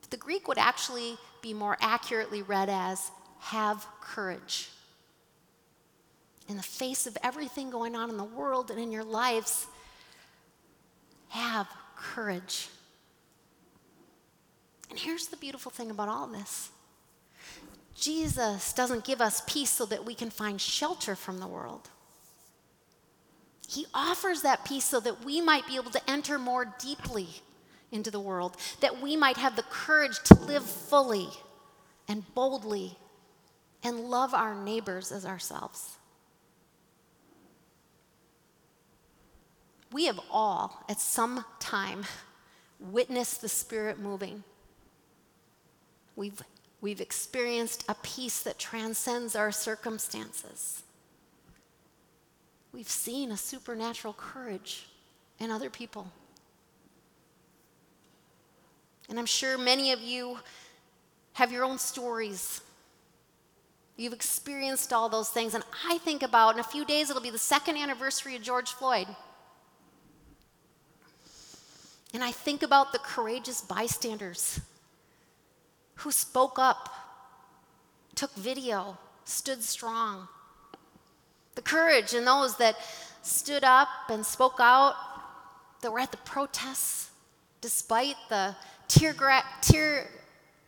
The 0.09 0.17
Greek 0.17 0.47
would 0.47 0.57
actually 0.57 1.17
be 1.41 1.53
more 1.53 1.77
accurately 1.81 2.43
read 2.43 2.69
as 2.69 3.11
have 3.39 3.85
courage. 4.01 4.69
In 6.47 6.57
the 6.57 6.63
face 6.63 7.07
of 7.07 7.17
everything 7.23 7.69
going 7.69 7.95
on 7.95 8.09
in 8.09 8.17
the 8.17 8.23
world 8.23 8.71
and 8.71 8.79
in 8.79 8.91
your 8.91 9.03
lives, 9.03 9.67
have 11.29 11.67
courage. 11.95 12.69
And 14.89 14.99
here's 14.99 15.27
the 15.27 15.37
beautiful 15.37 15.71
thing 15.71 15.91
about 15.91 16.09
all 16.09 16.27
this 16.27 16.71
Jesus 17.95 18.73
doesn't 18.73 19.05
give 19.05 19.21
us 19.21 19.41
peace 19.47 19.71
so 19.71 19.85
that 19.87 20.05
we 20.05 20.13
can 20.13 20.29
find 20.29 20.61
shelter 20.61 21.15
from 21.15 21.39
the 21.39 21.47
world. 21.47 21.89
He 23.67 23.85
offers 23.93 24.43
that 24.43 24.63
peace 24.63 24.85
so 24.85 24.99
that 25.01 25.25
we 25.25 25.41
might 25.41 25.67
be 25.67 25.75
able 25.75 25.91
to 25.91 26.09
enter 26.09 26.39
more 26.39 26.73
deeply 26.79 27.27
into 27.91 28.11
the 28.11 28.19
world, 28.19 28.55
that 28.81 29.01
we 29.01 29.17
might 29.17 29.37
have 29.37 29.55
the 29.55 29.63
courage 29.63 30.19
to 30.25 30.35
live 30.35 30.63
fully 30.63 31.27
and 32.07 32.23
boldly 32.33 32.97
and 33.83 34.09
love 34.09 34.33
our 34.33 34.55
neighbors 34.55 35.11
as 35.11 35.25
ourselves. 35.25 35.97
We 39.91 40.05
have 40.05 40.19
all, 40.29 40.83
at 40.89 40.99
some 40.99 41.45
time, 41.59 42.03
witnessed 42.79 43.41
the 43.41 43.49
Spirit 43.49 43.99
moving. 43.99 44.43
We've, 46.17 46.41
we've 46.81 46.99
experienced 46.99 47.85
a 47.87 47.95
peace 48.01 48.41
that 48.41 48.57
transcends 48.57 49.35
our 49.35 49.51
circumstances. 49.51 50.83
We've 52.73 52.89
seen 52.89 53.31
a 53.31 53.37
supernatural 53.37 54.13
courage 54.13 54.87
in 55.39 55.51
other 55.51 55.69
people. 55.69 56.11
And 59.09 59.19
I'm 59.19 59.27
sure 59.27 59.57
many 59.59 59.91
of 59.91 60.01
you 60.01 60.39
have 61.33 61.51
your 61.51 61.63
own 61.63 61.77
stories. 61.77 62.61
You've 63.95 64.11
experienced 64.11 64.91
all 64.91 65.09
those 65.09 65.29
things. 65.29 65.53
And 65.53 65.63
I 65.87 65.99
think 65.99 66.23
about 66.23 66.55
in 66.55 66.59
a 66.59 66.63
few 66.63 66.83
days, 66.83 67.11
it'll 67.11 67.21
be 67.21 67.29
the 67.29 67.37
second 67.37 67.77
anniversary 67.77 68.35
of 68.35 68.41
George 68.41 68.71
Floyd. 68.71 69.07
And 72.11 72.23
I 72.23 72.31
think 72.31 72.63
about 72.63 72.91
the 72.91 72.99
courageous 72.99 73.61
bystanders 73.61 74.59
who 75.97 76.11
spoke 76.11 76.57
up, 76.57 76.89
took 78.15 78.33
video, 78.35 78.97
stood 79.25 79.63
strong. 79.63 80.27
The 81.55 81.61
courage 81.61 82.13
in 82.13 82.25
those 82.25 82.57
that 82.57 82.75
stood 83.21 83.63
up 83.63 83.87
and 84.09 84.25
spoke 84.25 84.59
out, 84.59 84.95
that 85.81 85.91
were 85.91 85.99
at 85.99 86.11
the 86.11 86.17
protests, 86.17 87.11
despite 87.61 88.15
the 88.29 88.55
tear, 88.87 89.13
gra- 89.13 89.43
tear 89.61 90.09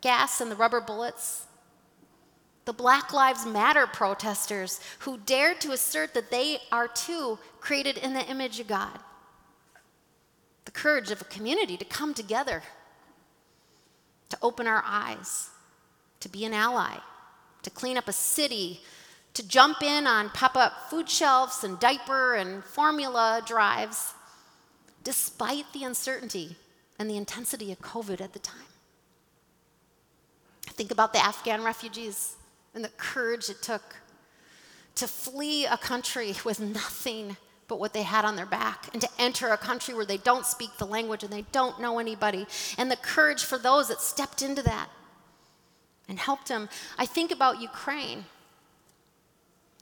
gas 0.00 0.40
and 0.40 0.50
the 0.50 0.56
rubber 0.56 0.80
bullets. 0.80 1.46
The 2.64 2.72
Black 2.72 3.12
Lives 3.12 3.46
Matter 3.46 3.86
protesters 3.86 4.80
who 5.00 5.18
dared 5.18 5.60
to 5.62 5.72
assert 5.72 6.14
that 6.14 6.30
they 6.30 6.58
are 6.70 6.86
too 6.86 7.38
created 7.60 7.98
in 7.98 8.14
the 8.14 8.24
image 8.26 8.60
of 8.60 8.68
God. 8.68 8.98
The 10.66 10.70
courage 10.70 11.10
of 11.10 11.20
a 11.20 11.24
community 11.24 11.76
to 11.76 11.84
come 11.84 12.14
together, 12.14 12.62
to 14.30 14.38
open 14.42 14.66
our 14.66 14.82
eyes, 14.86 15.50
to 16.20 16.28
be 16.28 16.44
an 16.44 16.54
ally, 16.54 16.96
to 17.62 17.70
clean 17.70 17.96
up 17.96 18.08
a 18.08 18.12
city, 18.12 18.80
to 19.34 19.46
jump 19.46 19.82
in 19.82 20.06
on 20.06 20.30
pop 20.30 20.56
up 20.56 20.90
food 20.90 21.08
shelves 21.08 21.62
and 21.62 21.78
diaper 21.78 22.34
and 22.34 22.64
formula 22.64 23.42
drives, 23.46 24.14
despite 25.04 25.72
the 25.72 25.84
uncertainty 25.84 26.56
and 26.98 27.08
the 27.08 27.16
intensity 27.16 27.70
of 27.72 27.80
COVID 27.80 28.20
at 28.20 28.32
the 28.32 28.38
time. 28.38 28.58
Think 30.62 30.90
about 30.90 31.12
the 31.12 31.24
Afghan 31.24 31.62
refugees 31.62 32.36
and 32.74 32.84
the 32.84 32.88
courage 32.90 33.50
it 33.50 33.62
took 33.62 33.96
to 34.94 35.06
flee 35.06 35.66
a 35.66 35.76
country 35.76 36.34
with 36.44 36.60
nothing 36.60 37.36
but 37.70 37.78
what 37.78 37.92
they 37.92 38.02
had 38.02 38.24
on 38.24 38.34
their 38.34 38.46
back 38.46 38.88
and 38.92 39.00
to 39.00 39.08
enter 39.16 39.50
a 39.50 39.56
country 39.56 39.94
where 39.94 40.04
they 40.04 40.16
don't 40.16 40.44
speak 40.44 40.76
the 40.76 40.84
language 40.84 41.22
and 41.22 41.32
they 41.32 41.44
don't 41.52 41.80
know 41.80 42.00
anybody. 42.00 42.44
And 42.76 42.90
the 42.90 42.96
courage 42.96 43.44
for 43.44 43.58
those 43.58 43.86
that 43.88 44.00
stepped 44.00 44.42
into 44.42 44.60
that 44.64 44.88
and 46.08 46.18
helped 46.18 46.48
them. 46.48 46.68
I 46.98 47.06
think 47.06 47.30
about 47.30 47.62
Ukraine 47.62 48.24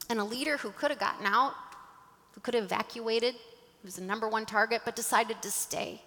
and 0.07 0.19
a 0.19 0.23
leader 0.23 0.57
who 0.57 0.69
could 0.69 0.91
have 0.91 0.99
gotten 0.99 1.25
out, 1.25 1.55
who 2.33 2.41
could 2.41 2.53
have 2.53 2.65
evacuated, 2.65 3.33
who 3.33 3.85
was 3.85 3.95
the 3.95 4.03
number 4.03 4.29
one 4.29 4.45
target, 4.45 4.83
but 4.85 4.95
decided 4.95 5.41
to 5.41 5.49
stay 5.49 5.99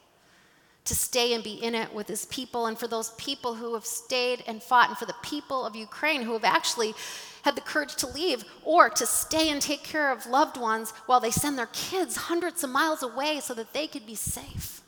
to 0.85 0.95
stay 0.97 1.33
and 1.33 1.45
be 1.45 1.55
in 1.55 1.75
it 1.75 1.95
with 1.95 2.09
his 2.09 2.25
people, 2.27 2.67
and 2.67 2.79
for 2.79 2.89
those 2.89 3.11
people 3.11 3.55
who 3.55 3.75
have 3.75 3.87
stayed 3.87 4.43
and 4.47 4.63
fought, 4.63 4.89
and 4.89 4.99
for 4.99 5.07
the 5.07 5.15
people 5.23 5.65
of 5.65 5.77
Ukraine 5.77 6.23
who 6.23 6.33
have 6.33 6.45
actually 6.45 6.95
had 7.43 7.57
the 7.57 7.61
courage 7.61 7.95
to 7.97 8.07
leave 8.07 8.45
or 8.65 8.89
to 8.89 9.07
stay 9.07 9.51
and 9.51 9.61
take 9.61 9.83
care 9.83 10.11
of 10.11 10.27
loved 10.27 10.57
ones 10.57 10.93
while 11.07 11.21
they 11.21 11.31
send 11.31 11.59
their 11.59 11.69
kids 11.73 12.17
hundreds 12.17 12.65
of 12.65 12.71
miles 12.71 13.03
away 13.03 13.41
so 13.41 13.55
that 13.55 13.73
they 13.73 13.87
could 13.87 14.07
be 14.07 14.15
safe. 14.15 14.81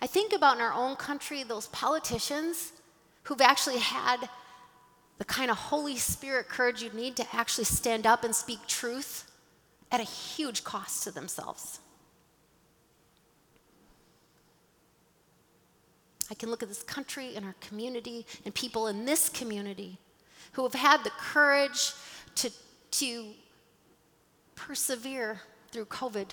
I 0.00 0.06
think 0.06 0.32
about 0.32 0.56
in 0.56 0.62
our 0.62 0.72
own 0.72 0.96
country 0.96 1.42
those 1.42 1.66
politicians 1.68 2.72
who've 3.24 3.40
actually 3.40 3.78
had 3.78 4.28
the 5.18 5.24
kind 5.24 5.50
of 5.50 5.56
Holy 5.56 5.96
Spirit 5.96 6.48
courage 6.48 6.82
you 6.82 6.90
need 6.90 7.16
to 7.16 7.26
actually 7.32 7.64
stand 7.64 8.06
up 8.06 8.22
and 8.22 8.34
speak 8.34 8.60
truth 8.68 9.28
at 9.90 10.00
a 10.00 10.04
huge 10.04 10.62
cost 10.62 11.02
to 11.02 11.10
themselves. 11.10 11.80
I 16.30 16.34
can 16.34 16.50
look 16.50 16.62
at 16.62 16.68
this 16.68 16.82
country 16.82 17.34
and 17.36 17.44
our 17.44 17.54
community 17.60 18.26
and 18.44 18.54
people 18.54 18.86
in 18.88 19.04
this 19.04 19.28
community 19.28 19.98
who 20.52 20.62
have 20.62 20.74
had 20.74 21.04
the 21.04 21.10
courage 21.10 21.92
to, 22.36 22.50
to 22.90 23.26
persevere 24.54 25.40
through 25.70 25.86
COVID, 25.86 26.28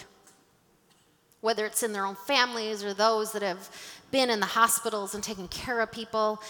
whether 1.42 1.66
it's 1.66 1.84
in 1.84 1.94
their 1.94 2.06
own 2.06 2.16
families 2.28 2.84
or 2.84 2.94
those 2.94 3.32
that 3.34 3.42
have 3.42 3.70
been 4.12 4.30
in 4.30 4.40
the 4.40 4.46
hospitals 4.46 5.16
and 5.16 5.24
taken 5.24 5.48
care 5.48 5.80
of 5.82 5.92
people, 5.92 6.42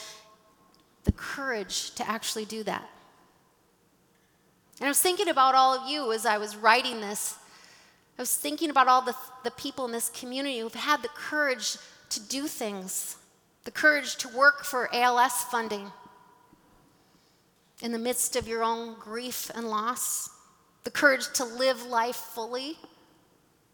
the 1.04 1.12
courage 1.12 1.94
to 1.96 2.08
actually 2.10 2.46
do 2.46 2.64
that. 2.64 2.90
And 4.80 4.88
I 4.88 4.90
was 4.90 5.02
thinking 5.02 5.30
about 5.30 5.56
all 5.56 5.74
of 5.74 5.90
you 5.90 6.12
as 6.12 6.26
I 6.26 6.38
was 6.38 6.56
writing 6.56 7.00
this. 7.00 7.38
I 8.18 8.22
was 8.22 8.36
thinking 8.36 8.70
about 8.70 8.88
all 8.88 9.02
the, 9.02 9.16
the 9.44 9.52
people 9.52 9.86
in 9.86 9.92
this 9.92 10.10
community 10.10 10.60
who've 10.60 10.74
had 10.74 11.02
the 11.02 11.10
courage 11.10 11.78
to 12.10 12.20
do 12.20 12.48
things, 12.48 13.18
the 13.66 13.72
courage 13.72 14.16
to 14.18 14.30
work 14.30 14.64
for 14.64 14.94
ALS 14.94 15.44
funding 15.44 15.92
in 17.82 17.92
the 17.92 18.00
midst 18.00 18.36
of 18.36 18.48
your 18.48 18.64
own 18.64 18.96
grief 19.00 19.52
and 19.54 19.70
loss, 19.70 20.30
the 20.84 20.92
courage 20.92 21.28
to 21.34 21.44
live 21.44 21.86
life 21.86 22.16
fully 22.16 22.78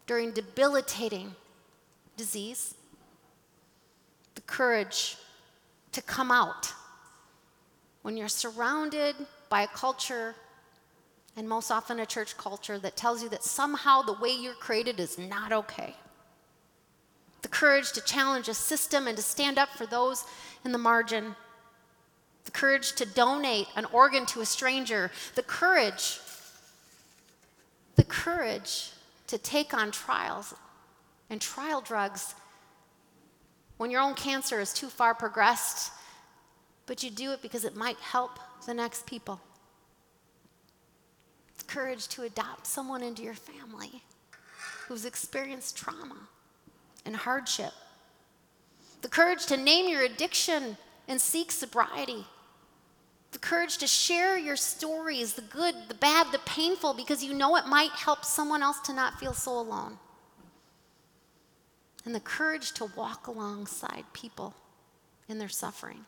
during 0.06 0.32
debilitating 0.32 1.34
disease, 2.16 2.74
the 4.34 4.40
courage 4.42 5.16
to 5.92 6.02
come 6.02 6.30
out 6.30 6.72
when 8.00 8.16
you're 8.16 8.28
surrounded 8.28 9.14
by 9.48 9.62
a 9.62 9.68
culture, 9.68 10.34
and 11.36 11.48
most 11.48 11.70
often 11.70 12.00
a 12.00 12.06
church 12.06 12.36
culture, 12.36 12.78
that 12.78 12.96
tells 12.96 13.22
you 13.22 13.28
that 13.28 13.44
somehow 13.44 14.02
the 14.02 14.14
way 14.14 14.30
you're 14.30 14.54
created 14.54 14.98
is 14.98 15.18
not 15.18 15.52
okay. 15.52 15.94
The 17.42 17.48
courage 17.48 17.92
to 17.92 18.00
challenge 18.00 18.48
a 18.48 18.54
system 18.54 19.06
and 19.06 19.16
to 19.16 19.22
stand 19.22 19.58
up 19.58 19.68
for 19.70 19.84
those 19.84 20.24
in 20.64 20.72
the 20.72 20.78
margin. 20.78 21.34
The 22.44 22.50
courage 22.52 22.92
to 22.92 23.04
donate 23.04 23.66
an 23.76 23.84
organ 23.86 24.26
to 24.26 24.40
a 24.40 24.46
stranger. 24.46 25.10
The 25.34 25.42
courage, 25.42 26.20
the 27.96 28.04
courage 28.04 28.90
to 29.26 29.38
take 29.38 29.74
on 29.74 29.90
trials 29.90 30.54
and 31.30 31.40
trial 31.40 31.80
drugs 31.80 32.34
when 33.78 33.90
your 33.90 34.00
own 34.00 34.14
cancer 34.14 34.60
is 34.60 34.72
too 34.72 34.88
far 34.88 35.14
progressed, 35.14 35.92
but 36.86 37.02
you 37.02 37.10
do 37.10 37.32
it 37.32 37.42
because 37.42 37.64
it 37.64 37.74
might 37.74 37.96
help 37.96 38.38
the 38.66 38.74
next 38.74 39.06
people. 39.06 39.40
The 41.58 41.64
courage 41.64 42.06
to 42.08 42.22
adopt 42.22 42.66
someone 42.66 43.02
into 43.02 43.22
your 43.22 43.34
family 43.34 44.02
who's 44.86 45.04
experienced 45.04 45.76
trauma 45.76 46.28
and 47.04 47.16
hardship. 47.16 47.72
The 49.02 49.08
courage 49.08 49.46
to 49.46 49.56
name 49.56 49.88
your 49.88 50.02
addiction 50.02 50.76
and 51.08 51.20
seek 51.20 51.50
sobriety. 51.50 52.24
The 53.32 53.38
courage 53.38 53.78
to 53.78 53.86
share 53.86 54.38
your 54.38 54.56
stories, 54.56 55.34
the 55.34 55.42
good, 55.42 55.74
the 55.88 55.94
bad, 55.94 56.28
the 56.32 56.38
painful, 56.40 56.94
because 56.94 57.24
you 57.24 57.34
know 57.34 57.56
it 57.56 57.66
might 57.66 57.90
help 57.92 58.24
someone 58.24 58.62
else 58.62 58.78
to 58.80 58.92
not 58.92 59.18
feel 59.18 59.32
so 59.32 59.58
alone. 59.58 59.98
And 62.04 62.14
the 62.14 62.20
courage 62.20 62.72
to 62.72 62.86
walk 62.96 63.26
alongside 63.26 64.04
people 64.12 64.54
in 65.28 65.38
their 65.38 65.48
suffering. 65.48 66.04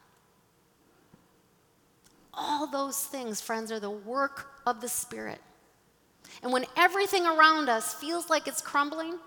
All 2.33 2.67
those 2.67 3.05
things, 3.05 3.41
friends, 3.41 3.71
are 3.71 3.81
the 3.81 3.91
work 3.91 4.49
of 4.67 4.81
the 4.81 4.89
Spirit. 4.89 5.41
And 6.43 6.53
when 6.53 6.67
everything 6.77 7.27
around 7.27 7.69
us 7.69 7.95
feels 7.95 8.29
like 8.29 8.49
it's 8.49 8.61
crumbling, 8.61 9.19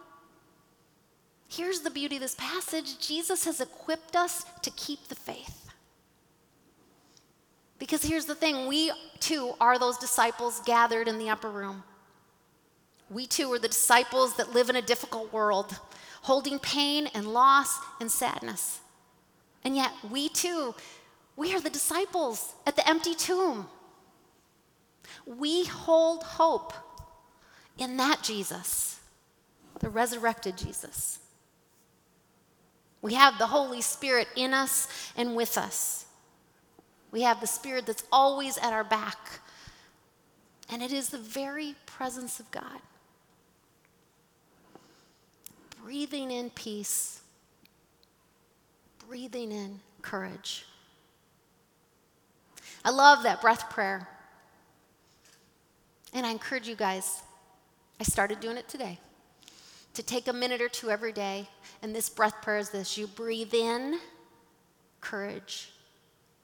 here's 1.47 1.81
the 1.81 1.89
beauty 1.89 2.15
of 2.15 2.21
this 2.21 2.35
passage 2.35 2.99
Jesus 2.99 3.45
has 3.45 3.61
equipped 3.61 4.15
us 4.15 4.45
to 4.61 4.71
keep 4.71 5.07
the 5.07 5.15
faith. 5.15 5.69
Because 7.79 8.03
here's 8.03 8.25
the 8.25 8.35
thing 8.35 8.67
we 8.67 8.91
too 9.19 9.53
are 9.59 9.77
those 9.77 9.97
disciples 9.97 10.61
gathered 10.65 11.07
in 11.07 11.19
the 11.19 11.29
upper 11.29 11.49
room. 11.49 11.83
We 13.09 13.27
too 13.27 13.51
are 13.53 13.59
the 13.59 13.67
disciples 13.67 14.35
that 14.35 14.53
live 14.53 14.69
in 14.69 14.75
a 14.75 14.81
difficult 14.81 15.31
world, 15.31 15.79
holding 16.23 16.59
pain 16.59 17.07
and 17.13 17.27
loss 17.33 17.77
and 18.01 18.11
sadness. 18.11 18.79
And 19.63 19.75
yet, 19.75 19.91
we 20.09 20.29
too 20.29 20.75
we 21.37 21.53
are 21.53 21.61
the 21.61 21.69
disciples 21.69 22.55
at 22.65 22.75
the 22.75 22.89
empty 22.89 23.13
tomb. 23.13 23.67
We 25.25 25.65
hold 25.65 26.23
hope 26.23 26.73
in 27.77 27.95
that 27.97 28.23
Jesus, 28.23 28.99
the 29.79 29.89
resurrected 29.89 30.57
Jesus. 30.57 31.19
We 33.01 33.13
have 33.13 33.37
the 33.37 33.47
Holy 33.47 33.81
Spirit 33.81 34.27
in 34.35 34.53
us 34.53 34.87
and 35.15 35.35
with 35.35 35.57
us. 35.57 36.05
We 37.11 37.21
have 37.21 37.39
the 37.39 37.47
Spirit 37.47 37.85
that's 37.85 38.03
always 38.11 38.57
at 38.57 38.73
our 38.73 38.83
back. 38.83 39.39
And 40.69 40.83
it 40.83 40.91
is 40.91 41.09
the 41.09 41.17
very 41.17 41.75
presence 41.85 42.39
of 42.39 42.49
God. 42.51 42.81
Breathing 45.83 46.31
in 46.31 46.49
peace, 46.49 47.21
breathing 49.07 49.53
in 49.53 49.79
courage. 50.01 50.65
I 52.83 52.89
love 52.89 53.23
that 53.23 53.41
breath 53.41 53.69
prayer. 53.69 54.07
And 56.13 56.25
I 56.25 56.31
encourage 56.31 56.67
you 56.67 56.75
guys, 56.75 57.21
I 57.99 58.03
started 58.03 58.39
doing 58.39 58.57
it 58.57 58.67
today, 58.67 58.99
to 59.97 60.03
take 60.03 60.27
a 60.27 60.33
minute 60.33 60.61
or 60.61 60.69
two 60.69 60.91
every 60.91 61.11
day. 61.11 61.49
And 61.81 61.93
this 61.93 62.07
breath 62.07 62.39
prayer 62.43 62.59
is 62.59 62.69
this 62.69 62.99
you 62.99 63.07
breathe 63.07 63.53
in 63.53 63.99
courage, 65.01 65.71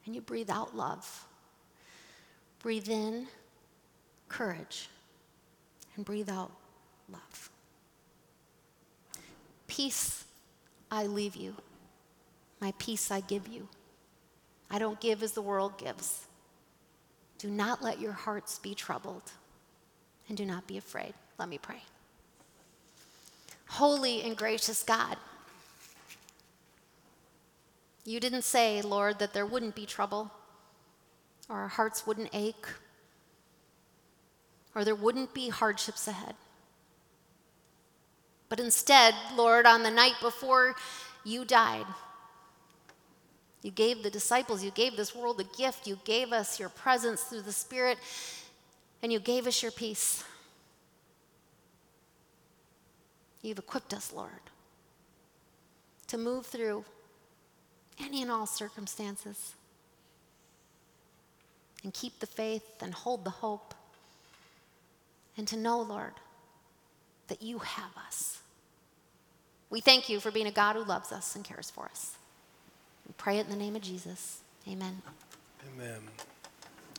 and 0.05 0.15
you 0.15 0.21
breathe 0.21 0.49
out 0.49 0.75
love. 0.75 1.27
Breathe 2.59 2.89
in 2.89 3.27
courage, 4.27 4.89
and 5.95 6.03
breathe 6.03 6.29
out 6.29 6.51
love. 7.11 7.51
Peace 9.67 10.23
I 10.89 11.05
leave 11.05 11.35
you, 11.35 11.55
my 12.59 12.73
peace 12.79 13.11
I 13.11 13.19
give 13.21 13.47
you. 13.47 13.67
I 14.71 14.79
don't 14.79 14.99
give 14.99 15.21
as 15.21 15.33
the 15.33 15.41
world 15.43 15.77
gives. 15.77 16.25
Do 17.37 17.51
not 17.51 17.83
let 17.83 17.99
your 17.99 18.13
hearts 18.13 18.57
be 18.57 18.73
troubled, 18.73 19.31
and 20.27 20.35
do 20.35 20.45
not 20.45 20.65
be 20.65 20.79
afraid. 20.79 21.13
Let 21.37 21.49
me 21.49 21.59
pray. 21.59 21.83
Holy 23.73 24.21
and 24.21 24.37
gracious 24.37 24.83
God, 24.83 25.17
you 28.05 28.19
didn't 28.19 28.43
say, 28.43 28.83
Lord, 28.83 29.17
that 29.17 29.33
there 29.33 29.47
wouldn't 29.47 29.73
be 29.73 29.87
trouble, 29.87 30.29
or 31.49 31.61
our 31.61 31.69
hearts 31.69 32.05
wouldn't 32.05 32.29
ache, 32.33 32.67
or 34.75 34.85
there 34.85 34.93
wouldn't 34.93 35.33
be 35.33 35.49
hardships 35.49 36.07
ahead. 36.07 36.35
But 38.47 38.59
instead, 38.59 39.15
Lord, 39.35 39.65
on 39.65 39.81
the 39.81 39.89
night 39.89 40.17
before 40.21 40.75
you 41.25 41.43
died, 41.43 41.87
you 43.63 43.71
gave 43.71 44.03
the 44.03 44.11
disciples, 44.11 44.63
you 44.63 44.69
gave 44.69 44.95
this 44.95 45.15
world 45.15 45.39
a 45.39 45.57
gift, 45.57 45.87
you 45.87 45.97
gave 46.05 46.31
us 46.31 46.59
your 46.59 46.69
presence 46.69 47.23
through 47.23 47.41
the 47.41 47.51
Spirit, 47.51 47.97
and 49.01 49.11
you 49.11 49.19
gave 49.19 49.47
us 49.47 49.63
your 49.63 49.71
peace. 49.71 50.23
You've 53.43 53.59
equipped 53.59 53.93
us, 53.93 54.11
Lord, 54.11 54.31
to 56.07 56.17
move 56.17 56.45
through 56.47 56.85
any 57.99 58.21
and 58.21 58.31
all 58.31 58.47
circumstances 58.47 59.53
and 61.83 61.93
keep 61.93 62.19
the 62.19 62.25
faith 62.25 62.81
and 62.81 62.93
hold 62.93 63.25
the 63.25 63.29
hope 63.29 63.75
and 65.37 65.47
to 65.49 65.57
know, 65.57 65.81
Lord, 65.81 66.13
that 67.27 67.41
you 67.41 67.59
have 67.59 67.91
us. 68.07 68.39
We 69.69 69.81
thank 69.81 70.07
you 70.07 70.19
for 70.19 70.31
being 70.31 70.47
a 70.47 70.51
God 70.51 70.75
who 70.75 70.83
loves 70.83 71.11
us 71.11 71.35
and 71.35 71.43
cares 71.43 71.69
for 71.69 71.85
us. 71.85 72.15
We 73.05 73.13
pray 73.17 73.39
it 73.39 73.45
in 73.45 73.51
the 73.51 73.57
name 73.57 73.75
of 73.75 73.81
Jesus. 73.81 74.39
Amen. 74.67 75.01
Amen. 75.75 75.99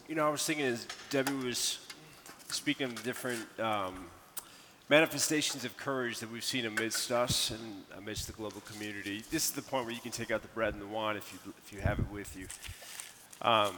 You 0.09 0.15
know, 0.15 0.27
I 0.27 0.31
was 0.31 0.45
thinking 0.45 0.67
as 0.67 0.87
Debbie 1.09 1.33
was 1.33 1.79
speaking 2.49 2.87
of 2.87 3.03
different 3.03 3.47
um, 3.59 4.07
manifestations 4.89 5.65
of 5.65 5.77
courage 5.77 6.19
that 6.19 6.31
we've 6.31 6.45
seen 6.45 6.67
amidst 6.67 7.11
us 7.11 7.51
and 7.51 7.85
amidst 7.97 8.27
the 8.27 8.33
global 8.33 8.61
community. 8.63 9.23
This 9.31 9.47
is 9.47 9.53
the 9.53 9.63
point 9.63 9.87
where 9.87 9.95
you 9.95 10.01
can 10.01 10.11
take 10.11 10.31
out 10.31 10.43
the 10.43 10.49
bread 10.49 10.75
and 10.75 10.83
the 10.83 10.87
wine 10.87 11.17
if 11.17 11.33
you, 11.33 11.53
if 11.65 11.73
you 11.73 11.81
have 11.81 11.99
it 11.99 12.11
with 12.11 12.37
you. 12.37 12.47
Um, 13.43 13.75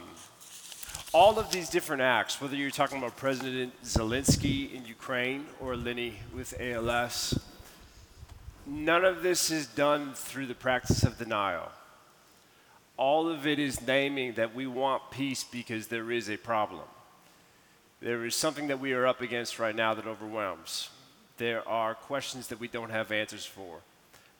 all 1.13 1.39
of 1.39 1.51
these 1.51 1.69
different 1.69 2.01
acts, 2.01 2.41
whether 2.41 2.55
you're 2.55 2.69
talking 2.69 2.97
about 2.97 3.15
President 3.15 3.73
Zelensky 3.83 4.73
in 4.73 4.85
Ukraine 4.85 5.45
or 5.59 5.75
Lenny 5.75 6.15
with 6.35 6.53
ALS, 6.59 7.39
none 8.65 9.05
of 9.05 9.23
this 9.23 9.49
is 9.49 9.67
done 9.67 10.13
through 10.13 10.47
the 10.47 10.55
practice 10.55 11.03
of 11.03 11.17
denial 11.17 11.71
all 12.97 13.29
of 13.29 13.45
it 13.45 13.59
is 13.59 13.85
naming 13.85 14.33
that 14.33 14.55
we 14.55 14.65
want 14.65 15.11
peace 15.11 15.43
because 15.43 15.87
there 15.87 16.11
is 16.11 16.29
a 16.29 16.37
problem. 16.37 16.83
There 18.01 18.25
is 18.25 18.35
something 18.35 18.67
that 18.67 18.79
we 18.79 18.93
are 18.93 19.05
up 19.05 19.21
against 19.21 19.59
right 19.59 19.75
now 19.75 19.93
that 19.93 20.07
overwhelms. 20.07 20.89
There 21.37 21.67
are 21.67 21.95
questions 21.95 22.47
that 22.47 22.59
we 22.59 22.67
don't 22.67 22.89
have 22.89 23.11
answers 23.11 23.45
for. 23.45 23.79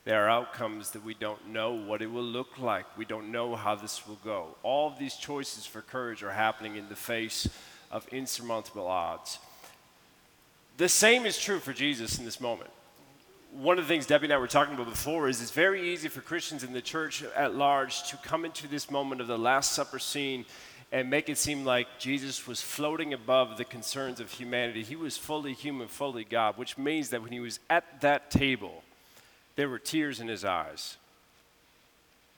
There 0.04 0.24
are 0.24 0.28
outcomes 0.28 0.90
that 0.90 1.04
we 1.04 1.14
don't 1.14 1.48
know 1.48 1.72
what 1.72 2.02
it 2.02 2.10
will 2.10 2.22
look 2.22 2.58
like. 2.58 2.86
We 2.96 3.04
don't 3.04 3.30
know 3.30 3.56
how 3.56 3.74
this 3.74 4.06
will 4.06 4.18
go. 4.24 4.56
All 4.62 4.88
of 4.88 4.98
these 4.98 5.14
choices 5.14 5.66
for 5.66 5.82
courage 5.82 6.22
are 6.22 6.32
happening 6.32 6.76
in 6.76 6.88
the 6.88 6.96
face 6.96 7.48
of 7.90 8.08
insurmountable 8.08 8.86
odds. 8.86 9.38
The 10.76 10.88
same 10.88 11.26
is 11.26 11.38
true 11.38 11.58
for 11.58 11.72
Jesus 11.72 12.18
in 12.18 12.24
this 12.24 12.40
moment 12.40 12.70
one 13.52 13.78
of 13.78 13.84
the 13.84 13.88
things 13.88 14.06
Debbie 14.06 14.26
and 14.26 14.32
I 14.32 14.38
were 14.38 14.46
talking 14.46 14.74
about 14.74 14.88
before 14.88 15.28
is 15.28 15.40
it's 15.40 15.50
very 15.50 15.92
easy 15.92 16.08
for 16.08 16.20
Christians 16.20 16.62
in 16.62 16.72
the 16.72 16.82
church 16.82 17.24
at 17.34 17.54
large 17.54 18.02
to 18.10 18.16
come 18.18 18.44
into 18.44 18.68
this 18.68 18.90
moment 18.90 19.20
of 19.20 19.26
the 19.26 19.38
Last 19.38 19.72
Supper 19.72 19.98
scene 19.98 20.44
and 20.90 21.10
make 21.10 21.28
it 21.28 21.36
seem 21.36 21.64
like 21.64 21.86
Jesus 21.98 22.46
was 22.46 22.62
floating 22.62 23.12
above 23.12 23.56
the 23.58 23.64
concerns 23.64 24.20
of 24.20 24.30
humanity. 24.32 24.82
He 24.82 24.96
was 24.96 25.18
fully 25.18 25.52
human, 25.52 25.88
fully 25.88 26.24
God, 26.24 26.56
which 26.56 26.78
means 26.78 27.10
that 27.10 27.22
when 27.22 27.32
he 27.32 27.40
was 27.40 27.60
at 27.68 28.00
that 28.00 28.30
table, 28.30 28.82
there 29.56 29.68
were 29.68 29.78
tears 29.78 30.18
in 30.18 30.28
his 30.28 30.44
eyes. 30.44 30.96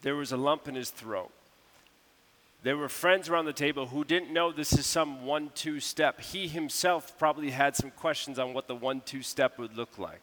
there 0.02 0.16
was 0.16 0.32
a 0.32 0.36
lump 0.36 0.68
in 0.68 0.74
his 0.74 0.90
throat. 0.90 1.30
There 2.62 2.76
were 2.76 2.88
friends 2.88 3.28
around 3.28 3.46
the 3.46 3.52
table 3.52 3.86
who 3.86 4.04
didn't 4.04 4.32
know 4.32 4.52
this 4.52 4.72
is 4.74 4.86
some 4.86 5.24
one 5.24 5.50
two 5.54 5.80
step. 5.80 6.20
He 6.20 6.46
himself 6.46 7.18
probably 7.18 7.50
had 7.50 7.74
some 7.74 7.90
questions 7.90 8.38
on 8.38 8.52
what 8.52 8.66
the 8.66 8.74
one 8.74 9.00
two 9.04 9.22
step 9.22 9.58
would 9.58 9.76
look 9.76 9.98
like. 9.98 10.20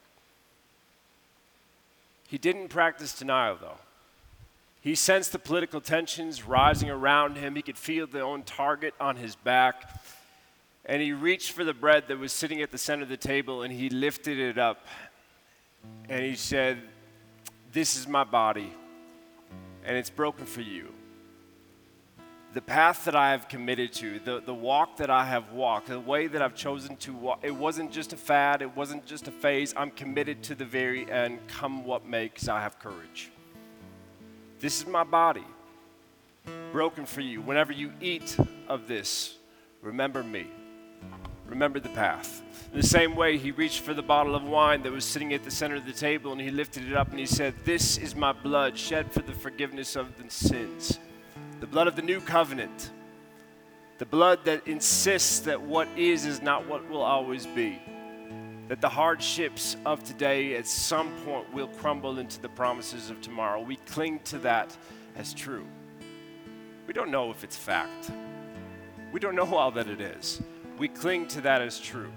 He 2.27 2.37
didn't 2.37 2.67
practice 2.67 3.17
denial, 3.17 3.57
though. 3.59 3.79
He 4.87 4.95
sensed 4.95 5.33
the 5.33 5.39
political 5.39 5.81
tensions 5.81 6.47
rising 6.47 6.89
around 6.89 7.35
him. 7.35 7.57
He 7.57 7.61
could 7.61 7.77
feel 7.77 8.07
the 8.07 8.21
own 8.21 8.43
target 8.43 8.93
on 9.01 9.17
his 9.17 9.35
back. 9.35 9.99
And 10.85 11.01
he 11.01 11.11
reached 11.11 11.51
for 11.51 11.65
the 11.65 11.73
bread 11.73 12.05
that 12.07 12.17
was 12.17 12.31
sitting 12.31 12.61
at 12.61 12.71
the 12.71 12.77
center 12.77 13.03
of 13.03 13.09
the 13.09 13.17
table 13.17 13.63
and 13.63 13.73
he 13.73 13.89
lifted 13.89 14.39
it 14.39 14.57
up. 14.57 14.85
And 16.07 16.23
he 16.23 16.35
said, 16.35 16.77
This 17.73 17.97
is 17.97 18.07
my 18.07 18.23
body, 18.23 18.73
and 19.83 19.97
it's 19.97 20.09
broken 20.09 20.45
for 20.45 20.61
you 20.61 20.93
the 22.53 22.61
path 22.61 23.05
that 23.05 23.15
I 23.15 23.31
have 23.31 23.49
committed 23.49 23.91
to, 23.93 24.19
the, 24.19 24.39
the 24.39 24.53
walk 24.53 24.97
that 24.97 25.11
I 25.11 25.25
have 25.25 25.51
walked, 25.51 25.89
the 25.89 25.99
way 25.99 26.25
that 26.25 26.41
I've 26.41 26.55
chosen 26.55 26.95
to 26.97 27.13
walk, 27.13 27.39
it 27.43 27.53
wasn't 27.53 27.91
just 27.91 28.13
a 28.13 28.17
fad, 28.17 28.63
it 28.63 28.75
wasn't 28.75 29.05
just 29.05 29.27
a 29.27 29.31
phase. 29.31 29.75
I'm 29.77 29.91
committed 29.91 30.41
to 30.43 30.55
the 30.55 30.65
very 30.65 31.11
end, 31.11 31.39
come 31.47 31.83
what 31.83 32.07
may, 32.07 32.29
because 32.29 32.47
I 32.49 32.61
have 32.61 32.79
courage. 32.79 33.29
This 34.59 34.81
is 34.81 34.87
my 34.87 35.03
body, 35.03 35.45
broken 36.71 37.05
for 37.05 37.21
you. 37.21 37.41
Whenever 37.41 37.71
you 37.71 37.91
eat 38.01 38.37
of 38.67 38.87
this, 38.87 39.37
remember 39.81 40.23
me. 40.23 40.47
Remember 41.47 41.79
the 41.79 41.89
path. 41.89 42.41
In 42.73 42.79
the 42.79 42.85
same 42.85 43.15
way, 43.15 43.37
he 43.37 43.51
reached 43.51 43.79
for 43.79 43.93
the 43.93 44.01
bottle 44.01 44.35
of 44.35 44.43
wine 44.43 44.83
that 44.83 44.91
was 44.91 45.05
sitting 45.05 45.33
at 45.33 45.43
the 45.43 45.51
center 45.51 45.75
of 45.75 45.85
the 45.85 45.93
table 45.93 46.31
and 46.33 46.41
he 46.41 46.49
lifted 46.49 46.89
it 46.89 46.97
up 46.97 47.09
and 47.09 47.19
he 47.19 47.25
said, 47.25 47.53
This 47.63 47.97
is 47.97 48.15
my 48.15 48.33
blood 48.33 48.77
shed 48.77 49.11
for 49.11 49.21
the 49.21 49.31
forgiveness 49.31 49.95
of 49.95 50.17
the 50.17 50.29
sins 50.29 50.99
the 51.59 51.67
blood 51.67 51.87
of 51.87 51.95
the 51.95 52.01
new 52.01 52.21
covenant, 52.21 52.91
the 53.97 54.05
blood 54.05 54.45
that 54.45 54.67
insists 54.67 55.39
that 55.39 55.59
what 55.59 55.87
is 55.97 56.25
is 56.25 56.41
not 56.41 56.67
what 56.67 56.87
will 56.89 57.01
always 57.01 57.47
be, 57.47 57.81
that 58.67 58.81
the 58.81 58.89
hardships 58.89 59.77
of 59.85 60.03
today 60.03 60.55
at 60.55 60.67
some 60.67 61.09
point 61.23 61.51
will 61.53 61.67
crumble 61.67 62.19
into 62.19 62.41
the 62.41 62.49
promises 62.49 63.09
of 63.09 63.21
tomorrow. 63.21 63.61
We 63.61 63.77
cling 63.77 64.19
to 64.25 64.39
that 64.39 64.75
as 65.15 65.33
true. 65.33 65.65
We 66.85 66.93
don't 66.93 67.11
know 67.11 67.31
if 67.31 67.43
it's 67.43 67.55
fact, 67.55 68.11
we 69.11 69.19
don't 69.19 69.35
know 69.35 69.55
all 69.55 69.71
that 69.71 69.87
it 69.87 70.01
is. 70.01 70.41
We 70.77 70.87
cling 70.87 71.27
to 71.29 71.41
that 71.41 71.61
as 71.61 71.79
true. 71.79 72.11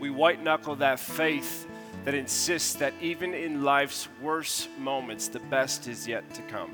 We 0.00 0.10
white 0.10 0.42
knuckle 0.42 0.76
that 0.76 1.00
faith 1.00 1.66
that 2.04 2.14
insists 2.14 2.74
that 2.74 2.92
even 3.00 3.34
in 3.34 3.62
life's 3.62 4.08
worst 4.20 4.68
moments, 4.78 5.28
the 5.28 5.40
best 5.40 5.88
is 5.88 6.06
yet 6.06 6.28
to 6.34 6.42
come. 6.42 6.70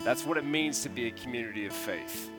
That's 0.00 0.26
what 0.26 0.36
it 0.36 0.44
means 0.44 0.82
to 0.82 0.88
be 0.88 1.06
a 1.06 1.10
community 1.12 1.66
of 1.66 1.72
faith. 1.72 2.31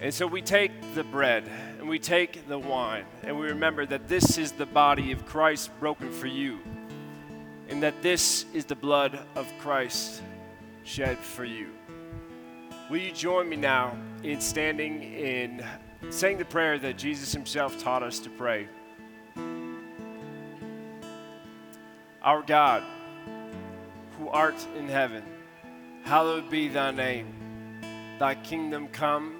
And 0.00 0.12
so 0.14 0.26
we 0.26 0.40
take 0.40 0.72
the 0.94 1.04
bread 1.04 1.44
and 1.78 1.88
we 1.88 1.98
take 1.98 2.48
the 2.48 2.58
wine 2.58 3.04
and 3.22 3.38
we 3.38 3.48
remember 3.48 3.84
that 3.86 4.08
this 4.08 4.38
is 4.38 4.52
the 4.52 4.66
body 4.66 5.12
of 5.12 5.26
Christ 5.26 5.70
broken 5.78 6.10
for 6.10 6.26
you 6.26 6.58
and 7.68 7.82
that 7.82 8.02
this 8.02 8.46
is 8.54 8.64
the 8.64 8.74
blood 8.74 9.18
of 9.36 9.46
Christ 9.60 10.22
shed 10.84 11.18
for 11.18 11.44
you. 11.44 11.68
Will 12.88 12.98
you 12.98 13.12
join 13.12 13.48
me 13.48 13.56
now 13.56 13.96
in 14.22 14.40
standing 14.40 15.02
in 15.02 15.64
saying 16.08 16.38
the 16.38 16.44
prayer 16.44 16.78
that 16.78 16.96
Jesus 16.96 17.32
himself 17.32 17.78
taught 17.80 18.02
us 18.02 18.18
to 18.20 18.30
pray? 18.30 18.68
Our 22.22 22.42
God, 22.42 22.82
who 24.18 24.28
art 24.28 24.56
in 24.76 24.88
heaven, 24.88 25.22
Hallowed 26.04 26.50
be 26.50 26.68
thy 26.68 26.90
name. 26.90 27.26
Thy 28.18 28.34
kingdom 28.34 28.88
come, 28.88 29.39